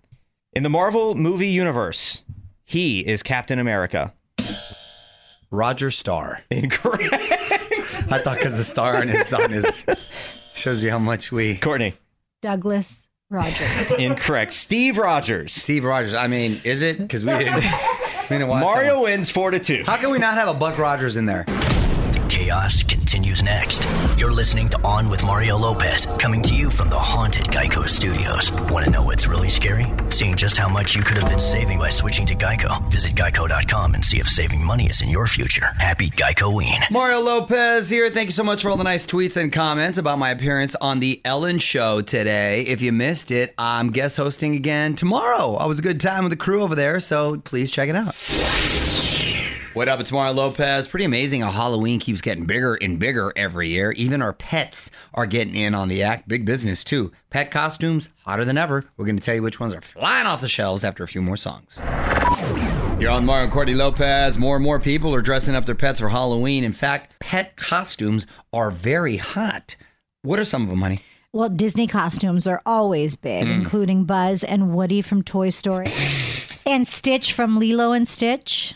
In 0.54 0.64
the 0.64 0.70
Marvel 0.70 1.14
movie 1.14 1.50
universe, 1.50 2.24
he 2.66 3.02
is 3.02 3.22
Captain 3.22 3.60
America. 3.60 4.12
Roger 5.52 5.92
Starr. 5.92 6.42
Incorrect. 6.50 7.04
I 7.14 8.20
thought 8.24 8.38
because 8.38 8.58
the 8.58 8.64
star 8.64 8.98
on 8.98 9.08
his 9.08 9.32
on 9.34 9.52
his 9.52 9.86
shows 10.54 10.82
you 10.82 10.90
how 10.90 10.98
much 11.00 11.32
we. 11.32 11.58
Courtney. 11.58 11.94
Douglas 12.42 13.08
Rogers. 13.30 13.92
Incorrect. 14.00 14.52
Steve 14.52 14.98
Rogers. 14.98 15.54
Steve 15.54 15.86
Rogers. 15.86 16.16
I 16.16 16.26
mean, 16.28 16.60
is 16.64 16.82
it? 16.82 16.98
Because 16.98 17.24
we 17.24 17.38
didn't. 17.38 17.64
we 18.30 18.36
didn't 18.38 18.50
watch 18.50 18.64
Mario 18.64 19.04
wins 19.04 19.30
four 19.30 19.52
to 19.52 19.60
two. 19.60 19.84
How 19.86 19.98
can 19.98 20.12
we 20.12 20.20
not 20.20 20.36
have 20.36 20.50
a 20.50 20.54
Buck 20.54 20.78
Rogers 20.78 21.18
in 21.18 21.26
there? 21.26 21.46
Chaos 22.48 22.82
continues 22.82 23.44
next. 23.44 23.86
You're 24.18 24.32
listening 24.32 24.70
to 24.70 24.78
On 24.86 25.10
with 25.10 25.22
Mario 25.26 25.58
Lopez, 25.58 26.06
coming 26.18 26.42
to 26.44 26.56
you 26.56 26.70
from 26.70 26.90
the 26.90 26.98
haunted 26.98 27.44
Geico 27.48 27.86
Studios. 27.86 28.54
Want 28.72 28.86
to 28.86 28.90
know 28.90 29.04
what's 29.04 29.28
really 29.28 29.50
scary? 29.50 29.88
Seeing 30.08 30.38
just 30.38 30.56
how 30.58 30.70
much 30.70 30.96
you 30.96 31.04
could 31.04 31.18
have 31.18 31.30
been 31.30 31.42
saving 31.42 31.78
by 31.78 31.90
switching 31.90 32.26
to 32.28 32.36
Geico. 32.36 32.90
Visit 32.90 33.16
geico.com 33.16 33.96
and 33.96 34.06
see 34.06 34.20
if 34.20 34.30
saving 34.30 34.66
money 34.66 34.86
is 34.86 35.02
in 35.02 35.10
your 35.10 35.28
future. 35.28 35.66
Happy 35.78 36.10
Geico-ween. 36.10 36.80
Mario 36.90 37.20
Lopez 37.20 37.90
here. 37.90 38.10
Thank 38.10 38.28
you 38.28 38.32
so 38.32 38.46
much 38.46 38.62
for 38.62 38.70
all 38.70 38.78
the 38.78 38.84
nice 38.86 39.06
tweets 39.06 39.36
and 39.36 39.52
comments 39.52 39.98
about 39.98 40.18
my 40.18 40.30
appearance 40.30 40.74
on 40.76 41.02
the 41.02 41.20
Ellen 41.26 41.58
Show 41.58 42.00
today. 42.00 42.62
If 42.62 42.82
you 42.82 42.94
missed 42.94 43.30
it, 43.30 43.54
I'm 43.58 43.92
guest 43.92 44.16
hosting 44.16 44.56
again 44.56 44.96
tomorrow. 44.96 45.56
I 45.56 45.66
was 45.66 45.80
a 45.80 45.84
good 45.84 46.00
time 46.00 46.24
with 46.24 46.32
the 46.32 46.38
crew 46.38 46.64
over 46.64 46.76
there, 46.76 47.02
so 47.02 47.42
please 47.44 47.74
check 47.74 47.90
it 47.90 47.96
out. 47.98 48.16
What 49.78 49.88
up? 49.90 50.00
It's 50.00 50.12
Mario 50.12 50.34
Lopez. 50.34 50.88
Pretty 50.88 51.06
amazing 51.06 51.42
how 51.42 51.52
Halloween 51.52 52.00
keeps 52.00 52.20
getting 52.20 52.46
bigger 52.46 52.74
and 52.74 52.98
bigger 52.98 53.32
every 53.36 53.68
year. 53.70 53.92
Even 53.92 54.24
our 54.24 54.34
pets 54.34 54.90
are 55.14 55.28
getting 55.28 55.54
in 55.54 55.76
on 55.76 55.88
the 55.88 56.02
act. 56.02 56.28
Big 56.28 56.46
business, 56.46 56.84
too. 56.84 57.12
Pet 57.30 57.52
costumes, 57.52 58.10
hotter 58.26 58.44
than 58.44 58.58
ever. 58.58 58.86
We're 58.98 59.06
going 59.06 59.18
to 59.18 59.24
tell 59.24 59.36
you 59.36 59.44
which 59.44 59.60
ones 59.60 59.76
are 59.76 59.82
flying 59.82 60.26
off 60.26 60.42
the 60.42 60.48
shelves 60.48 60.84
after 60.84 61.04
a 61.04 61.08
few 61.08 61.22
more 61.22 61.38
songs. 61.38 61.80
You're 63.00 63.12
on 63.12 63.24
Mario 63.24 63.44
and 63.44 63.52
Courtney 63.54 63.76
Lopez. 63.76 64.40
More 64.40 64.56
and 64.56 64.64
more 64.64 64.80
people 64.80 65.14
are 65.14 65.22
dressing 65.22 65.54
up 65.54 65.68
their 65.68 65.76
pets 65.76 66.00
for 66.00 66.10
Halloween. 66.10 66.64
In 66.64 66.72
fact, 66.74 67.14
pet 67.20 67.56
costumes 67.56 68.26
are 68.52 68.72
very 68.72 69.18
hot. 69.18 69.76
What 70.24 70.40
are 70.40 70.44
some 70.44 70.64
of 70.64 70.70
them, 70.70 70.82
honey? 70.82 71.02
well, 71.34 71.50
Disney 71.50 71.86
costumes 71.86 72.48
are 72.48 72.64
always 72.66 73.16
big, 73.16 73.46
Hmm. 73.46 73.52
including 73.52 74.06
Buzz 74.06 74.44
and 74.44 74.74
Woody 74.74 75.04
from 75.04 75.22
Toy 75.22 75.52
Story, 75.52 75.86
and 76.66 76.88
Stitch 76.88 77.32
from 77.32 77.60
Lilo 77.60 77.92
and 77.92 78.08
Stitch. 78.08 78.74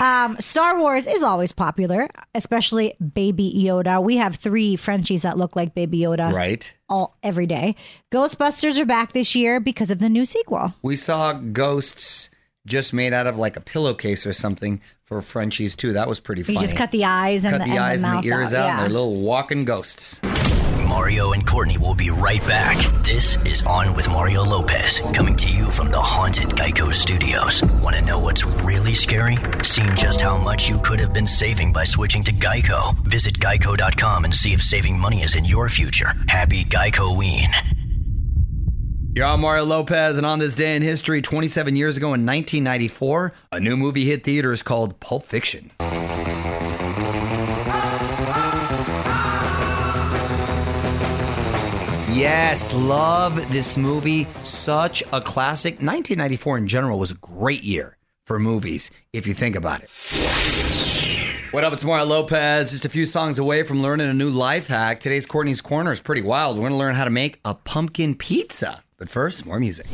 Um, 0.00 0.36
Star 0.40 0.78
Wars 0.78 1.06
is 1.06 1.22
always 1.22 1.52
popular, 1.52 2.08
especially 2.34 2.94
Baby 3.14 3.52
Yoda. 3.56 4.02
We 4.02 4.16
have 4.16 4.36
three 4.36 4.76
Frenchies 4.76 5.22
that 5.22 5.36
look 5.36 5.56
like 5.56 5.74
Baby 5.74 5.98
Yoda 5.98 6.32
Right. 6.32 6.72
all 6.88 7.16
every 7.22 7.46
day. 7.46 7.74
Ghostbusters 8.12 8.78
are 8.78 8.84
back 8.84 9.12
this 9.12 9.34
year 9.34 9.58
because 9.60 9.90
of 9.90 9.98
the 9.98 10.08
new 10.08 10.24
sequel. 10.24 10.74
We 10.82 10.96
saw 10.96 11.32
ghosts 11.32 12.30
just 12.66 12.94
made 12.94 13.12
out 13.12 13.26
of 13.26 13.36
like 13.38 13.56
a 13.56 13.60
pillowcase 13.60 14.26
or 14.26 14.32
something 14.32 14.80
for 15.04 15.20
Frenchies 15.20 15.74
too. 15.74 15.92
That 15.92 16.08
was 16.08 16.20
pretty 16.20 16.42
funny. 16.44 16.54
You 16.54 16.60
just 16.60 16.76
cut 16.76 16.90
the 16.92 17.04
eyes 17.04 17.44
and 17.44 17.52
Cut 17.52 17.58
the, 17.58 17.64
the 17.66 17.70
and 17.72 17.80
eyes 17.80 18.04
and 18.04 18.22
the 18.22 18.28
ears 18.28 18.54
out, 18.54 18.64
Yeah. 18.64 18.70
and 18.72 18.80
they're 18.82 18.88
little 18.90 19.20
walking 19.20 19.64
ghosts. 19.64 20.20
Mario 20.92 21.32
and 21.32 21.46
Courtney 21.46 21.78
will 21.78 21.94
be 21.94 22.10
right 22.10 22.46
back. 22.46 22.76
This 23.02 23.36
is 23.46 23.62
On 23.66 23.94
with 23.94 24.10
Mario 24.10 24.44
Lopez, 24.44 25.00
coming 25.14 25.34
to 25.36 25.48
you 25.50 25.64
from 25.70 25.90
the 25.90 25.98
haunted 25.98 26.50
Geico 26.50 26.92
Studios. 26.92 27.62
Want 27.82 27.96
to 27.96 28.04
know 28.04 28.18
what's 28.18 28.44
really 28.44 28.92
scary? 28.92 29.38
Seeing 29.62 29.88
just 29.94 30.20
how 30.20 30.36
much 30.36 30.68
you 30.68 30.78
could 30.80 31.00
have 31.00 31.14
been 31.14 31.26
saving 31.26 31.72
by 31.72 31.84
switching 31.84 32.22
to 32.24 32.32
Geico. 32.32 32.94
Visit 33.06 33.38
geico.com 33.38 34.26
and 34.26 34.34
see 34.34 34.52
if 34.52 34.60
saving 34.60 34.98
money 34.98 35.22
is 35.22 35.34
in 35.34 35.46
your 35.46 35.70
future. 35.70 36.12
Happy 36.28 36.62
Geico-ween. 36.62 37.48
You're 39.14 39.26
on 39.26 39.40
Mario 39.40 39.64
Lopez, 39.64 40.18
and 40.18 40.26
on 40.26 40.40
this 40.40 40.54
day 40.54 40.76
in 40.76 40.82
history, 40.82 41.22
27 41.22 41.74
years 41.74 41.96
ago 41.96 42.08
in 42.08 42.26
1994, 42.26 43.32
a 43.52 43.60
new 43.60 43.78
movie 43.78 44.04
hit 44.04 44.24
theaters 44.24 44.62
called 44.62 45.00
Pulp 45.00 45.24
Fiction. 45.24 45.70
Yes, 52.22 52.72
love 52.72 53.50
this 53.50 53.76
movie. 53.76 54.28
Such 54.44 55.02
a 55.12 55.20
classic. 55.20 55.72
1994 55.80 56.58
in 56.58 56.68
general 56.68 57.00
was 57.00 57.10
a 57.10 57.16
great 57.16 57.64
year 57.64 57.96
for 58.26 58.38
movies, 58.38 58.92
if 59.12 59.26
you 59.26 59.34
think 59.34 59.56
about 59.56 59.82
it. 59.82 59.90
What 61.50 61.64
up? 61.64 61.72
It's 61.72 61.82
Mario 61.82 62.06
Lopez. 62.06 62.70
Just 62.70 62.84
a 62.84 62.88
few 62.88 63.06
songs 63.06 63.40
away 63.40 63.64
from 63.64 63.82
learning 63.82 64.08
a 64.08 64.14
new 64.14 64.28
life 64.28 64.68
hack. 64.68 65.00
Today's 65.00 65.26
Courtney's 65.26 65.60
Corner 65.60 65.90
is 65.90 65.98
pretty 66.00 66.22
wild. 66.22 66.58
We're 66.58 66.68
going 66.68 66.74
to 66.74 66.78
learn 66.78 66.94
how 66.94 67.06
to 67.06 67.10
make 67.10 67.40
a 67.44 67.56
pumpkin 67.56 68.14
pizza. 68.14 68.84
But 68.98 69.08
first, 69.08 69.44
more 69.44 69.58
music. 69.58 69.86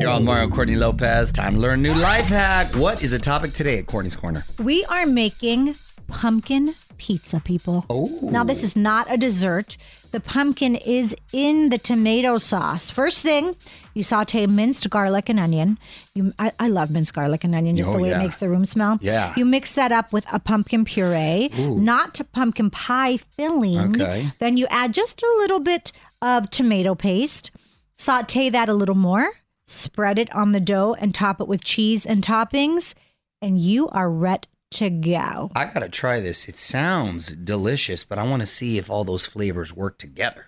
You're 0.00 0.08
on 0.08 0.24
Mario 0.24 0.48
Courtney 0.48 0.76
Lopez. 0.76 1.30
Time 1.30 1.56
to 1.56 1.60
learn 1.60 1.82
new 1.82 1.92
life 1.92 2.28
hack. 2.28 2.74
What 2.74 3.02
is 3.02 3.10
the 3.10 3.18
topic 3.18 3.52
today 3.52 3.76
at 3.76 3.86
Courtney's 3.86 4.16
Corner? 4.16 4.46
We 4.58 4.86
are 4.86 5.04
making 5.04 5.74
pumpkin 6.06 6.74
pizza, 7.00 7.40
people. 7.40 7.86
Oh. 7.88 8.18
Now, 8.22 8.44
this 8.44 8.62
is 8.62 8.76
not 8.76 9.10
a 9.10 9.16
dessert. 9.16 9.78
The 10.12 10.20
pumpkin 10.20 10.76
is 10.76 11.16
in 11.32 11.70
the 11.70 11.78
tomato 11.78 12.36
sauce. 12.36 12.90
First 12.90 13.22
thing, 13.22 13.56
you 13.94 14.02
saute 14.02 14.46
minced 14.46 14.90
garlic 14.90 15.30
and 15.30 15.40
onion. 15.40 15.78
You, 16.14 16.34
I, 16.38 16.52
I 16.58 16.68
love 16.68 16.90
minced 16.90 17.14
garlic 17.14 17.42
and 17.42 17.54
onion, 17.54 17.76
just 17.76 17.88
Oh, 17.90 17.94
the 17.94 18.00
way 18.02 18.10
yeah. 18.10 18.20
it 18.20 18.22
makes 18.24 18.38
the 18.38 18.50
room 18.50 18.66
smell. 18.66 18.98
Yeah. 19.00 19.32
You 19.34 19.46
mix 19.46 19.74
that 19.76 19.92
up 19.92 20.12
with 20.12 20.26
a 20.30 20.38
pumpkin 20.38 20.84
puree, 20.84 21.48
not 21.56 22.14
to 22.16 22.24
pumpkin 22.24 22.68
pie 22.70 23.16
filling. 23.16 23.96
Okay. 24.02 24.30
Then 24.38 24.58
you 24.58 24.66
add 24.68 24.92
just 24.92 25.22
a 25.22 25.34
little 25.38 25.60
bit 25.60 25.92
of 26.20 26.50
tomato 26.50 26.94
paste. 26.94 27.50
Saute 27.96 28.50
that 28.50 28.68
a 28.68 28.74
little 28.74 28.94
more. 28.94 29.30
Spread 29.66 30.18
it 30.18 30.30
on 30.34 30.52
the 30.52 30.60
dough 30.60 30.94
and 31.00 31.14
top 31.14 31.40
it 31.40 31.48
with 31.48 31.64
cheese 31.64 32.04
and 32.04 32.22
toppings, 32.22 32.92
and 33.40 33.58
you 33.58 33.88
are 33.88 34.10
ready 34.10 34.48
to 34.72 34.88
go. 34.88 35.50
I 35.54 35.64
got 35.66 35.80
to 35.80 35.88
try 35.88 36.20
this. 36.20 36.48
It 36.48 36.56
sounds 36.56 37.34
delicious, 37.34 38.04
but 38.04 38.18
I 38.18 38.22
want 38.22 38.42
to 38.42 38.46
see 38.46 38.78
if 38.78 38.88
all 38.88 39.04
those 39.04 39.26
flavors 39.26 39.74
work 39.74 39.98
together. 39.98 40.46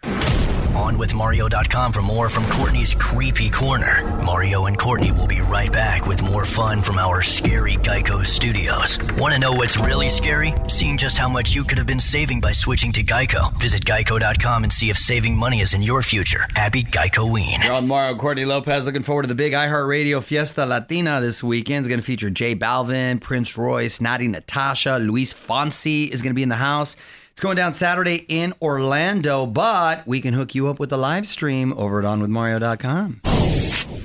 OnWithMario.com 0.73 1.93
for 1.93 2.03
more 2.03 2.29
from 2.29 2.49
Courtney's 2.51 2.95
Creepy 2.95 3.51
Corner. 3.51 4.03
Mario 4.25 4.67
and 4.67 4.79
Courtney 4.79 5.13
will 5.13 5.27
be 5.27 5.41
right 5.41 5.73
back 5.73 6.07
with 6.07 6.23
more 6.23 6.45
fun 6.45 6.83
from 6.83 6.99
our 6.99 7.23
scary 7.23 7.75
Geico 7.75 8.25
studios. 8.25 8.99
Want 9.19 9.35
to 9.35 9.41
know 9.41 9.53
what's 9.53 9.79
really 9.79 10.09
scary? 10.09 10.53
Seeing 10.69 10.97
just 10.97 11.19
how 11.19 11.29
much 11.29 11.55
you 11.55 11.65
could 11.65 11.79
have 11.79 11.87
been 11.87 12.01
saving 12.01 12.41
by 12.41 12.53
switching 12.53 12.93
to 12.93 13.03
Geico. 13.03 13.53
Visit 13.61 13.85
Geico.com 13.85 14.65
and 14.65 14.73
see 14.73 14.91
if 14.91 14.97
saving 14.97 15.37
money 15.37 15.61
is 15.61 15.75
in 15.75 15.83
your 15.83 16.03
future. 16.03 16.47
Happy 16.55 16.83
Geico-ween. 16.83 17.61
You're 17.63 17.75
on 17.75 17.87
Mario 17.87 18.17
Courtney 18.17 18.45
Lopez. 18.45 18.87
Looking 18.87 19.03
forward 19.03 19.23
to 19.23 19.29
the 19.29 19.35
big 19.35 19.53
iHeartRadio 19.53 20.23
Fiesta 20.23 20.67
Latina 20.67 21.21
this 21.21 21.43
weekend. 21.43 21.81
It's 21.81 21.89
going 21.89 22.01
to 22.01 22.07
feature 22.07 22.31
J 22.31 22.55
Balvin, 22.57 23.21
Prince 23.21 23.59
Royce, 23.59 23.99
Natti 23.99 24.29
Natasha, 24.29 24.99
Luis 24.99 25.35
Fonsi 25.35 26.09
is 26.09 26.23
going 26.23 26.31
to 26.31 26.35
be 26.35 26.43
in 26.43 26.49
the 26.49 26.57
house. 26.57 26.97
It's 27.33 27.41
going 27.41 27.57
down 27.57 27.73
Saturday 27.73 28.27
in 28.29 28.53
Orlando, 28.61 29.47
but 29.47 30.07
we 30.07 30.21
can 30.21 30.35
hook 30.35 30.55
you 30.55 30.69
up 30.69 30.79
with 30.79 30.91
the 30.91 30.99
live 30.99 31.27
stream 31.27 31.73
over 31.73 31.99
at 31.99 32.05
onwithmario.com. 32.05 33.21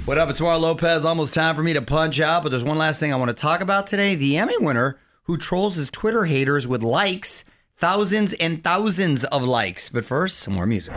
What 0.06 0.18
up? 0.18 0.30
It's 0.30 0.40
Mario 0.40 0.60
Lopez. 0.60 1.04
Almost 1.04 1.34
time 1.34 1.54
for 1.54 1.62
me 1.62 1.74
to 1.74 1.82
punch 1.82 2.22
out, 2.22 2.42
but 2.42 2.50
there's 2.50 2.64
one 2.64 2.78
last 2.78 3.02
thing 3.02 3.12
I 3.12 3.18
want 3.18 3.30
to 3.30 3.36
talk 3.36 3.60
about 3.60 3.86
today. 3.86 4.16
The 4.16 4.38
Emmy 4.38 4.58
winner 4.60 4.98
who 5.24 5.36
trolls 5.36 5.76
his 5.76 5.90
Twitter 5.90 6.24
haters 6.24 6.70
with 6.70 6.84
likes, 6.84 7.44
thousands 7.76 8.32
and 8.32 8.64
thousands 8.64 9.26
of 9.26 9.44
likes. 9.44 9.90
But 9.90 10.06
first, 10.06 10.40
some 10.40 10.54
more 10.54 10.66
music. 10.66 10.96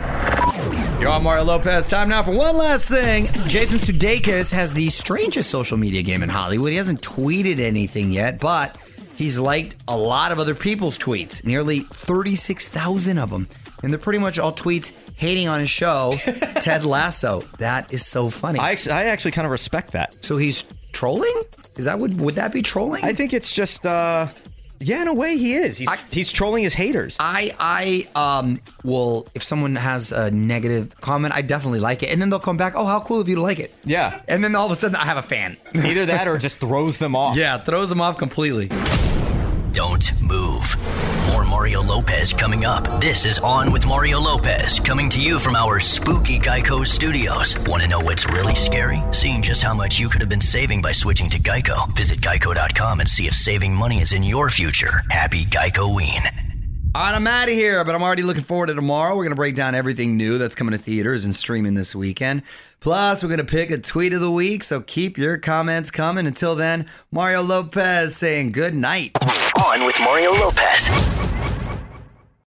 You're 1.01 1.09
on 1.09 1.23
Mario 1.23 1.43
Lopez. 1.43 1.85
Time 1.85 2.07
now 2.07 2.23
for 2.23 2.33
one 2.33 2.55
last 2.55 2.87
thing. 2.87 3.25
Jason 3.49 3.77
Sudeikis 3.77 4.53
has 4.53 4.73
the 4.73 4.89
strangest 4.89 5.49
social 5.49 5.75
media 5.77 6.01
game 6.01 6.23
in 6.23 6.29
Hollywood. 6.29 6.71
He 6.71 6.77
hasn't 6.77 7.01
tweeted 7.01 7.59
anything 7.59 8.13
yet, 8.13 8.39
but 8.39 8.77
he's 9.21 9.37
liked 9.39 9.75
a 9.87 9.95
lot 9.95 10.31
of 10.31 10.39
other 10.39 10.55
people's 10.55 10.97
tweets, 10.97 11.45
nearly 11.45 11.81
36,000 11.81 13.17
of 13.17 13.29
them. 13.29 13.47
And 13.83 13.91
they're 13.93 13.99
pretty 13.99 14.19
much 14.19 14.37
all 14.39 14.51
tweets 14.53 14.91
hating 15.15 15.47
on 15.47 15.59
his 15.59 15.69
show, 15.69 16.13
Ted 16.61 16.83
Lasso. 16.85 17.41
That 17.59 17.93
is 17.93 18.05
so 18.05 18.29
funny. 18.29 18.59
I, 18.59 18.71
ex- 18.71 18.87
I 18.87 19.05
actually 19.05 19.31
kind 19.31 19.45
of 19.45 19.51
respect 19.51 19.91
that. 19.91 20.15
so 20.23 20.37
he's 20.37 20.63
trolling? 20.91 21.33
Is 21.77 21.85
that 21.85 21.97
would 21.99 22.19
would 22.19 22.35
that 22.35 22.51
be 22.51 22.61
trolling? 22.61 23.03
I 23.05 23.13
think 23.13 23.33
it's 23.33 23.51
just, 23.51 23.85
uh, 23.85 24.27
yeah, 24.79 25.01
in 25.03 25.07
a 25.07 25.13
way 25.13 25.37
he 25.37 25.53
is. 25.55 25.77
He's, 25.77 25.87
I- 25.87 25.97
he's 26.11 26.31
trolling 26.31 26.63
his 26.63 26.73
haters. 26.75 27.17
I 27.19 27.55
I 27.59 28.07
um 28.13 28.59
will 28.83 29.27
if 29.33 29.41
someone 29.43 29.75
has 29.77 30.11
a 30.11 30.29
negative 30.31 30.93
comment, 31.01 31.33
I 31.33 31.41
definitely 31.41 31.79
like 31.79 32.03
it, 32.03 32.09
and 32.11 32.21
then 32.21 32.29
they'll 32.29 32.39
come 32.39 32.57
back. 32.57 32.73
Oh, 32.75 32.85
how 32.85 32.99
cool 32.99 33.19
of 33.21 33.29
you 33.29 33.35
to 33.35 33.41
like 33.41 33.59
it. 33.59 33.73
Yeah. 33.83 34.21
and 34.27 34.43
then 34.43 34.55
all 34.55 34.65
of 34.65 34.71
a 34.71 34.75
sudden 34.75 34.95
I 34.97 35.05
have 35.05 35.17
a 35.17 35.21
fan. 35.23 35.57
Either 35.73 36.05
that 36.07 36.27
or 36.27 36.37
just 36.47 36.59
throws 36.59 36.97
them 36.99 37.15
off. 37.15 37.35
yeah, 37.37 37.57
throws 37.57 37.89
them 37.89 38.01
off 38.01 38.17
completely. 38.17 38.67
Don't 39.73 40.21
move. 40.21 40.75
More 41.27 41.45
Mario 41.45 41.81
Lopez 41.81 42.33
coming 42.33 42.65
up. 42.65 42.99
This 42.99 43.25
is 43.25 43.39
On 43.39 43.71
with 43.71 43.85
Mario 43.85 44.19
Lopez, 44.19 44.79
coming 44.79 45.09
to 45.09 45.21
you 45.21 45.39
from 45.39 45.55
our 45.55 45.79
spooky 45.79 46.39
Geico 46.39 46.85
studios. 46.85 47.57
Want 47.67 47.83
to 47.83 47.89
know 47.89 47.99
what's 47.99 48.25
really 48.27 48.55
scary? 48.55 49.01
Seeing 49.11 49.41
just 49.41 49.63
how 49.63 49.73
much 49.73 49.99
you 49.99 50.09
could 50.09 50.21
have 50.21 50.29
been 50.29 50.41
saving 50.41 50.81
by 50.81 50.91
switching 50.91 51.29
to 51.29 51.39
Geico. 51.39 51.95
Visit 51.95 52.19
geico.com 52.19 52.99
and 52.99 53.07
see 53.09 53.27
if 53.27 53.33
saving 53.33 53.73
money 53.73 54.01
is 54.01 54.13
in 54.13 54.23
your 54.23 54.49
future. 54.49 55.03
Happy 55.09 55.45
Geico 55.45 55.95
Ween. 55.95 56.40
All 56.93 57.01
right, 57.01 57.15
I'm 57.15 57.25
out 57.25 57.47
of 57.47 57.53
here, 57.53 57.85
but 57.85 57.95
I'm 57.95 58.03
already 58.03 58.21
looking 58.21 58.43
forward 58.43 58.67
to 58.67 58.73
tomorrow. 58.73 59.15
We're 59.15 59.23
going 59.23 59.31
to 59.31 59.35
break 59.37 59.55
down 59.55 59.75
everything 59.75 60.17
new 60.17 60.37
that's 60.37 60.55
coming 60.55 60.73
to 60.73 60.77
theaters 60.77 61.23
and 61.23 61.33
streaming 61.33 61.73
this 61.73 61.95
weekend. 61.95 62.41
Plus, 62.81 63.23
we're 63.23 63.29
going 63.29 63.37
to 63.37 63.45
pick 63.45 63.71
a 63.71 63.77
tweet 63.77 64.11
of 64.11 64.19
the 64.19 64.29
week, 64.29 64.61
so 64.61 64.81
keep 64.81 65.17
your 65.17 65.37
comments 65.37 65.89
coming. 65.89 66.27
Until 66.27 66.53
then, 66.53 66.85
Mario 67.09 67.43
Lopez 67.43 68.17
saying 68.17 68.51
good 68.51 68.75
night. 68.75 69.17
On 69.65 69.85
with 69.85 69.97
Mario 70.01 70.33
Lopez. 70.33 70.89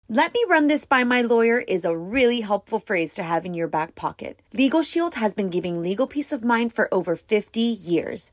Let 0.09 0.35
me 0.35 0.45
run 0.49 0.67
this 0.67 0.85
by 0.85 1.05
my 1.05 1.23
lawyer 1.23 1.61
is 1.61 1.85
a 1.85 1.97
really 1.97 2.41
helpful 2.41 2.81
phrase 2.81 3.15
to 3.15 3.23
have 3.23 3.47
in 3.47 3.55
your 3.55 3.69
back 3.69 3.95
pocket. 3.95 4.41
Legal 4.53 4.83
Shield 4.83 5.15
has 5.15 5.35
been 5.35 5.49
giving 5.49 5.81
legal 5.81 6.09
peace 6.09 6.33
of 6.33 6.43
mind 6.43 6.73
for 6.73 6.93
over 6.93 7.15
50 7.15 7.61
years. 7.61 8.33